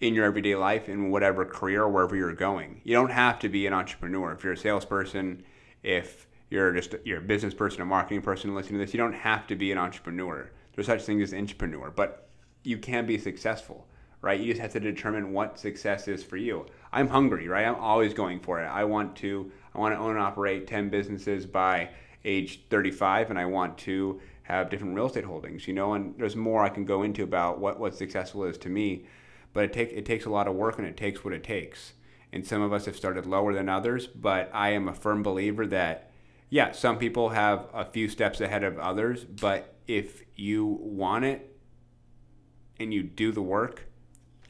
in 0.00 0.14
your 0.14 0.24
everyday 0.26 0.54
life 0.54 0.88
in 0.88 1.10
whatever 1.10 1.44
career 1.44 1.88
wherever 1.88 2.14
you're 2.14 2.34
going. 2.34 2.80
You 2.84 2.94
don't 2.94 3.12
have 3.12 3.38
to 3.40 3.48
be 3.48 3.66
an 3.66 3.72
entrepreneur. 3.72 4.32
If 4.32 4.44
you're 4.44 4.52
a 4.52 4.56
salesperson, 4.56 5.44
if 5.82 6.26
you're 6.50 6.72
just 6.72 6.94
you're 7.04 7.18
a 7.18 7.22
business 7.22 7.54
person, 7.54 7.82
a 7.82 7.86
marketing 7.86 8.22
person 8.22 8.54
listening 8.54 8.78
to 8.78 8.86
this, 8.86 8.94
you 8.94 8.98
don't 8.98 9.12
have 9.12 9.46
to 9.48 9.56
be 9.56 9.72
an 9.72 9.78
entrepreneur. 9.78 10.50
There's 10.74 10.86
such 10.86 11.02
thing 11.02 11.22
as 11.22 11.32
entrepreneur, 11.32 11.90
but 11.90 12.28
you 12.62 12.78
can 12.78 13.06
be 13.06 13.18
successful 13.18 13.86
right? 14.26 14.40
You 14.40 14.52
just 14.52 14.60
have 14.60 14.72
to 14.72 14.80
determine 14.80 15.32
what 15.32 15.56
success 15.56 16.08
is 16.08 16.24
for 16.24 16.36
you. 16.36 16.66
I'm 16.92 17.08
hungry, 17.08 17.46
right? 17.46 17.64
I'm 17.64 17.76
always 17.76 18.12
going 18.12 18.40
for 18.40 18.60
it. 18.60 18.66
I 18.66 18.82
want 18.82 19.14
to 19.16 19.52
I 19.74 19.78
want 19.78 19.94
to 19.94 20.00
own 20.00 20.10
and 20.10 20.18
operate 20.18 20.66
10 20.66 20.88
businesses 20.88 21.46
by 21.46 21.90
age 22.24 22.62
35 22.68 23.30
and 23.30 23.38
I 23.38 23.44
want 23.44 23.78
to 23.78 24.20
have 24.42 24.68
different 24.68 24.94
real 24.94 25.06
estate 25.06 25.24
holdings, 25.24 25.68
you 25.68 25.74
know, 25.74 25.94
and 25.94 26.14
there's 26.18 26.34
more 26.34 26.64
I 26.64 26.70
can 26.70 26.84
go 26.84 27.04
into 27.04 27.22
about 27.22 27.60
what 27.60 27.78
what 27.78 27.94
successful 27.94 28.44
is 28.44 28.58
to 28.58 28.68
me, 28.68 29.06
but 29.52 29.64
it 29.64 29.72
take 29.72 29.92
it 29.92 30.04
takes 30.04 30.24
a 30.24 30.30
lot 30.30 30.48
of 30.48 30.54
work 30.54 30.78
and 30.78 30.88
it 30.88 30.96
takes 30.96 31.24
what 31.24 31.32
it 31.32 31.44
takes. 31.44 31.92
And 32.32 32.44
some 32.44 32.62
of 32.62 32.72
us 32.72 32.86
have 32.86 32.96
started 32.96 33.26
lower 33.26 33.54
than 33.54 33.68
others, 33.68 34.08
but 34.08 34.50
I 34.52 34.70
am 34.70 34.88
a 34.88 34.92
firm 34.92 35.22
believer 35.22 35.66
that 35.68 36.05
yeah, 36.48 36.72
some 36.72 36.98
people 36.98 37.30
have 37.30 37.66
a 37.74 37.84
few 37.84 38.08
steps 38.08 38.40
ahead 38.40 38.62
of 38.62 38.78
others, 38.78 39.24
but 39.24 39.74
if 39.86 40.22
you 40.36 40.78
want 40.80 41.24
it 41.24 41.56
and 42.78 42.92
you 42.92 43.02
do 43.02 43.32
the 43.32 43.42
work, 43.42 43.86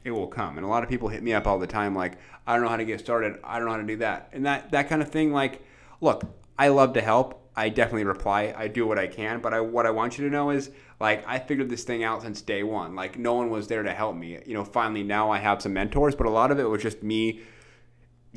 it 0.03 0.11
will 0.11 0.27
come. 0.27 0.57
And 0.57 0.65
a 0.65 0.69
lot 0.69 0.83
of 0.83 0.89
people 0.89 1.09
hit 1.09 1.23
me 1.23 1.33
up 1.33 1.47
all 1.47 1.59
the 1.59 1.67
time 1.67 1.95
like, 1.95 2.17
I 2.45 2.53
don't 2.53 2.63
know 2.63 2.69
how 2.69 2.77
to 2.77 2.85
get 2.85 2.99
started. 2.99 3.39
I 3.43 3.57
don't 3.57 3.65
know 3.65 3.73
how 3.73 3.81
to 3.81 3.83
do 3.83 3.97
that. 3.97 4.29
And 4.31 4.45
that 4.45 4.71
that 4.71 4.89
kind 4.89 5.01
of 5.01 5.09
thing 5.09 5.33
like, 5.33 5.61
look, 5.99 6.23
I 6.57 6.69
love 6.69 6.93
to 6.93 7.01
help. 7.01 7.43
I 7.55 7.69
definitely 7.69 8.03
reply. 8.03 8.53
I 8.55 8.67
do 8.67 8.85
what 8.85 8.99
I 8.99 9.07
can, 9.07 9.41
but 9.41 9.53
I 9.53 9.59
what 9.61 9.85
I 9.85 9.91
want 9.91 10.17
you 10.17 10.25
to 10.25 10.29
know 10.29 10.51
is 10.51 10.69
like 10.99 11.27
I 11.27 11.39
figured 11.39 11.69
this 11.69 11.83
thing 11.83 12.03
out 12.03 12.21
since 12.21 12.41
day 12.41 12.63
1. 12.63 12.95
Like 12.95 13.17
no 13.17 13.33
one 13.33 13.49
was 13.49 13.67
there 13.67 13.83
to 13.83 13.91
help 13.91 14.15
me. 14.15 14.39
You 14.45 14.53
know, 14.53 14.63
finally 14.63 15.03
now 15.03 15.31
I 15.31 15.39
have 15.39 15.61
some 15.61 15.73
mentors, 15.73 16.15
but 16.15 16.27
a 16.27 16.29
lot 16.29 16.51
of 16.51 16.59
it 16.59 16.69
was 16.69 16.81
just 16.81 17.01
me 17.01 17.41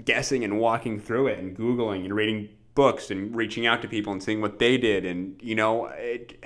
guessing 0.04 0.42
and 0.42 0.58
walking 0.58 0.98
through 0.98 1.26
it 1.28 1.38
and 1.38 1.56
googling 1.56 2.04
and 2.04 2.14
reading 2.14 2.48
books 2.80 3.10
and 3.10 3.36
reaching 3.36 3.66
out 3.66 3.82
to 3.82 3.88
people 3.88 4.10
and 4.10 4.22
seeing 4.22 4.40
what 4.40 4.58
they 4.58 4.78
did. 4.78 5.04
And 5.04 5.38
you 5.42 5.54
know, 5.54 5.86
it, 5.86 6.42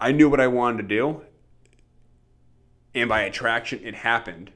I 0.00 0.12
knew 0.12 0.30
what 0.30 0.40
I 0.40 0.46
wanted 0.46 0.88
to 0.88 0.88
do 0.88 1.22
and 2.94 3.08
by 3.08 3.22
attraction 3.22 3.80
it 3.84 3.94
happened. 3.94 4.50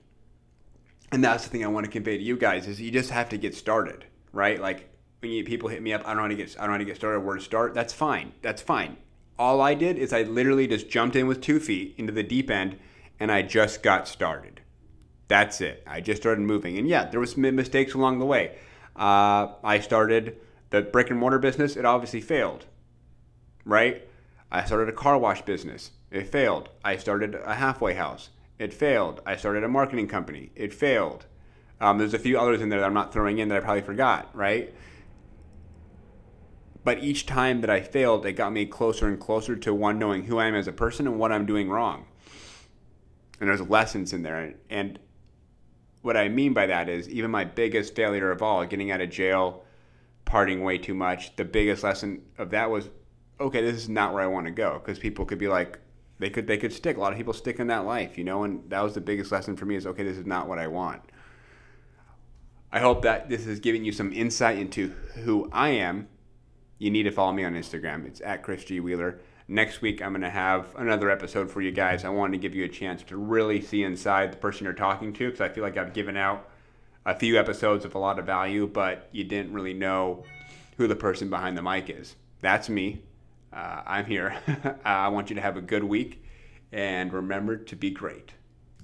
And 1.13 1.23
that's 1.23 1.45
the 1.45 1.51
thing 1.51 1.65
i 1.65 1.69
want 1.69 1.85
to 1.87 1.93
convey 1.93 2.17
to 2.17 2.23
you 2.23 2.37
guys 2.37 2.67
is 2.67 2.81
you 2.81 2.91
just 2.91 3.11
have 3.11 3.29
to 3.29 3.37
get 3.37 3.55
started 3.55 4.07
right? 4.33 4.61
Like 4.61 4.91
when 5.21 5.33
you, 5.33 5.45
people 5.45 5.69
hit 5.69 5.83
me 5.83 5.93
up 5.93 6.03
i 6.05 6.09
don't 6.09 6.17
know 6.17 6.23
how 6.23 6.29
to 6.29 6.35
get 6.35 6.57
i 6.59 6.63
don't 6.63 6.73
how 6.73 6.79
to 6.79 6.85
get 6.85 6.97
started 6.97 7.21
where 7.21 7.37
to 7.37 7.43
start 7.43 7.75
that's 7.75 7.93
fine 7.93 8.33
that's 8.43 8.63
fine. 8.63 8.97
All 9.39 9.61
i 9.61 9.75
did 9.75 9.99
is 9.99 10.13
i 10.13 10.23
literally 10.23 10.67
just 10.67 10.89
jumped 10.89 11.17
in 11.17 11.27
with 11.27 11.41
two 11.41 11.61
feet 11.61 11.95
into 11.99 12.13
the 12.13 12.23
deep 12.23 12.51
end 12.51 12.79
and 13.21 13.31
i 13.31 13.43
just 13.43 13.83
got 13.83 14.09
started. 14.09 14.61
That's 15.29 15.61
it. 15.61 15.83
I 15.87 16.01
just 16.01 16.23
started 16.23 16.43
moving. 16.43 16.79
And 16.79 16.89
yeah 16.89 17.05
there 17.11 17.21
was 17.21 17.37
mistakes 17.37 17.95
along 17.95 18.19
the 18.19 18.27
way 18.27 18.57
uh, 18.97 19.49
i 19.63 19.79
started 19.81 20.37
the 20.71 20.83
brick 20.83 21.11
and 21.11 21.19
mortar 21.19 21.39
business 21.39 21.77
it 21.77 21.85
obviously 21.85 22.21
failed 22.21 22.67
right 23.65 24.09
i 24.51 24.65
started 24.65 24.89
a 24.89 24.93
car 24.93 25.19
wash 25.19 25.43
business 25.43 25.91
it 26.11 26.29
failed. 26.29 26.71
I 26.85 26.97
started 26.97 27.35
a 27.35 27.55
halfway 27.55 27.95
house. 27.95 28.31
It 28.59 28.73
failed. 28.73 29.21
I 29.27 29.37
started 29.37 29.65
a 29.65 29.69
marketing 29.69 30.09
company. 30.09 30.51
It 30.55 30.73
failed. 30.73 31.27
Um, 31.81 31.99
there's 31.99 32.15
a 32.15 32.19
few 32.19 32.39
others 32.39 32.63
in 32.63 32.69
there 32.69 32.81
that 32.81 32.87
I'm 32.87 32.95
not 32.95 33.13
throwing 33.13 33.39
in 33.39 33.49
that 33.49 33.59
I 33.59 33.61
probably 33.61 33.83
forgot, 33.83 34.35
right? 34.35 34.75
But 36.85 37.03
each 37.03 37.27
time 37.27 37.61
that 37.61 37.71
I 37.71 37.81
failed, 37.81 38.25
it 38.25 38.33
got 38.33 38.53
me 38.53 38.65
closer 38.65 39.09
and 39.09 39.21
closer 39.21 39.57
to 39.57 39.75
one 39.75 39.99
knowing 39.99 40.25
who 40.25 40.39
I 40.39 40.47
am 40.47 40.55
as 40.55 40.69
a 40.69 40.73
person 40.73 41.07
and 41.07 41.19
what 41.19 41.33
I'm 41.33 41.45
doing 41.45 41.69
wrong. 41.69 42.07
And 43.41 43.51
there's 43.51 43.61
lessons 43.61 44.13
in 44.13 44.23
there. 44.23 44.55
And 44.71 44.99
what 46.07 46.17
I 46.17 46.29
mean 46.29 46.55
by 46.55 46.67
that 46.67 46.89
is 46.89 47.09
even 47.09 47.33
my 47.33 47.45
biggest 47.45 47.97
failure 47.97 48.31
of 48.31 48.41
all, 48.41 48.65
getting 48.65 48.93
out 48.93 49.01
of 49.01 49.11
jail, 49.11 49.65
partying 50.25 50.63
way 50.63 50.79
too 50.79 50.95
much, 50.95 51.35
the 51.35 51.45
biggest 51.45 51.83
lesson 51.83 52.23
of 52.39 52.51
that 52.51 52.71
was 52.71 52.89
okay, 53.41 53.61
this 53.61 53.77
is 53.77 53.89
not 53.89 54.15
where 54.15 54.23
I 54.23 54.29
want 54.29 54.47
to 54.47 54.53
go. 54.53 54.75
Because 54.75 54.99
people 55.01 55.27
could 55.27 55.39
be 55.39 55.49
like, 55.49 55.81
they 56.21 56.31
could 56.31 56.47
they 56.47 56.59
could 56.59 56.73
stick. 56.73 56.97
A 56.97 57.01
lot 57.01 57.11
of 57.11 57.19
people 57.19 57.33
stick 57.33 57.59
in 57.59 57.67
that 57.67 57.85
life, 57.85 58.17
you 58.17 58.23
know, 58.23 58.45
and 58.45 58.71
that 58.71 58.83
was 58.83 58.95
the 58.95 59.01
biggest 59.01 59.33
lesson 59.33 59.57
for 59.57 59.67
me 59.67 59.75
is 59.75 59.85
okay, 59.85 60.05
this 60.05 60.17
is 60.17 60.25
not 60.25 60.47
what 60.47 60.61
I 60.61 60.69
want. 60.69 61.03
I 62.73 62.79
hope 62.79 63.03
that 63.03 63.29
this 63.29 63.47
is 63.47 63.59
giving 63.59 63.85
you 63.85 63.91
some 63.91 64.13
insight 64.13 64.59
into 64.59 64.89
who 65.25 65.49
I 65.53 65.71
am. 65.71 66.07
You 66.79 66.91
need 66.93 67.03
to 67.05 67.11
follow 67.11 67.33
me 67.33 67.45
on 67.45 67.55
Instagram. 67.55 68.07
It's 68.07 68.21
at 68.21 68.45
Chris 68.45 68.65
G. 68.65 68.79
Wheeler. 68.79 69.19
Next 69.49 69.81
week, 69.81 70.03
I'm 70.03 70.11
going 70.13 70.23
to 70.23 70.31
have 70.31 70.75
another 70.77 71.11
episode 71.11 71.51
for 71.51 71.61
you 71.61 71.71
guys. 71.71 72.05
I 72.05 72.09
wanted 72.09 72.33
to 72.33 72.39
give 72.39 72.55
you 72.55 72.65
a 72.65 72.69
chance 72.69 73.03
to 73.05 73.17
really 73.17 73.61
see 73.61 73.85
inside 73.85 74.33
the 74.33 74.37
person 74.37 74.65
you're 74.65 74.73
talking 74.73 75.13
to 75.15 75.27
because 75.27 75.41
I 75.41 75.49
feel 75.49 75.63
like 75.63 75.77
I've 75.77 75.93
given 75.93 76.17
out 76.17 76.49
a 77.05 77.15
few 77.15 77.39
episodes 77.39 77.85
of 77.85 77.95
a 77.95 77.99
lot 77.99 78.19
of 78.19 78.27
value, 78.27 78.67
but 78.67 79.09
you 79.13 79.23
didn't 79.23 79.53
really 79.53 79.75
know 79.75 80.25
who 80.77 80.89
the 80.89 80.97
person 80.97 81.31
behind 81.31 81.57
the 81.57 81.63
mic 81.63 81.89
is. 81.89 82.17
That's 82.41 82.69
me 82.69 83.03
uh, 83.57 83.83
I'm 83.87 84.05
here. 84.05 84.37
I 84.85 85.09
want 85.09 85.31
you 85.31 85.37
to 85.37 85.43
have 85.43 85.57
a 85.57 85.63
good 85.63 85.83
week 85.83 86.23
and 86.73 87.13
remember 87.13 87.57
to 87.57 87.77
be 87.77 87.91
great. 87.91 88.33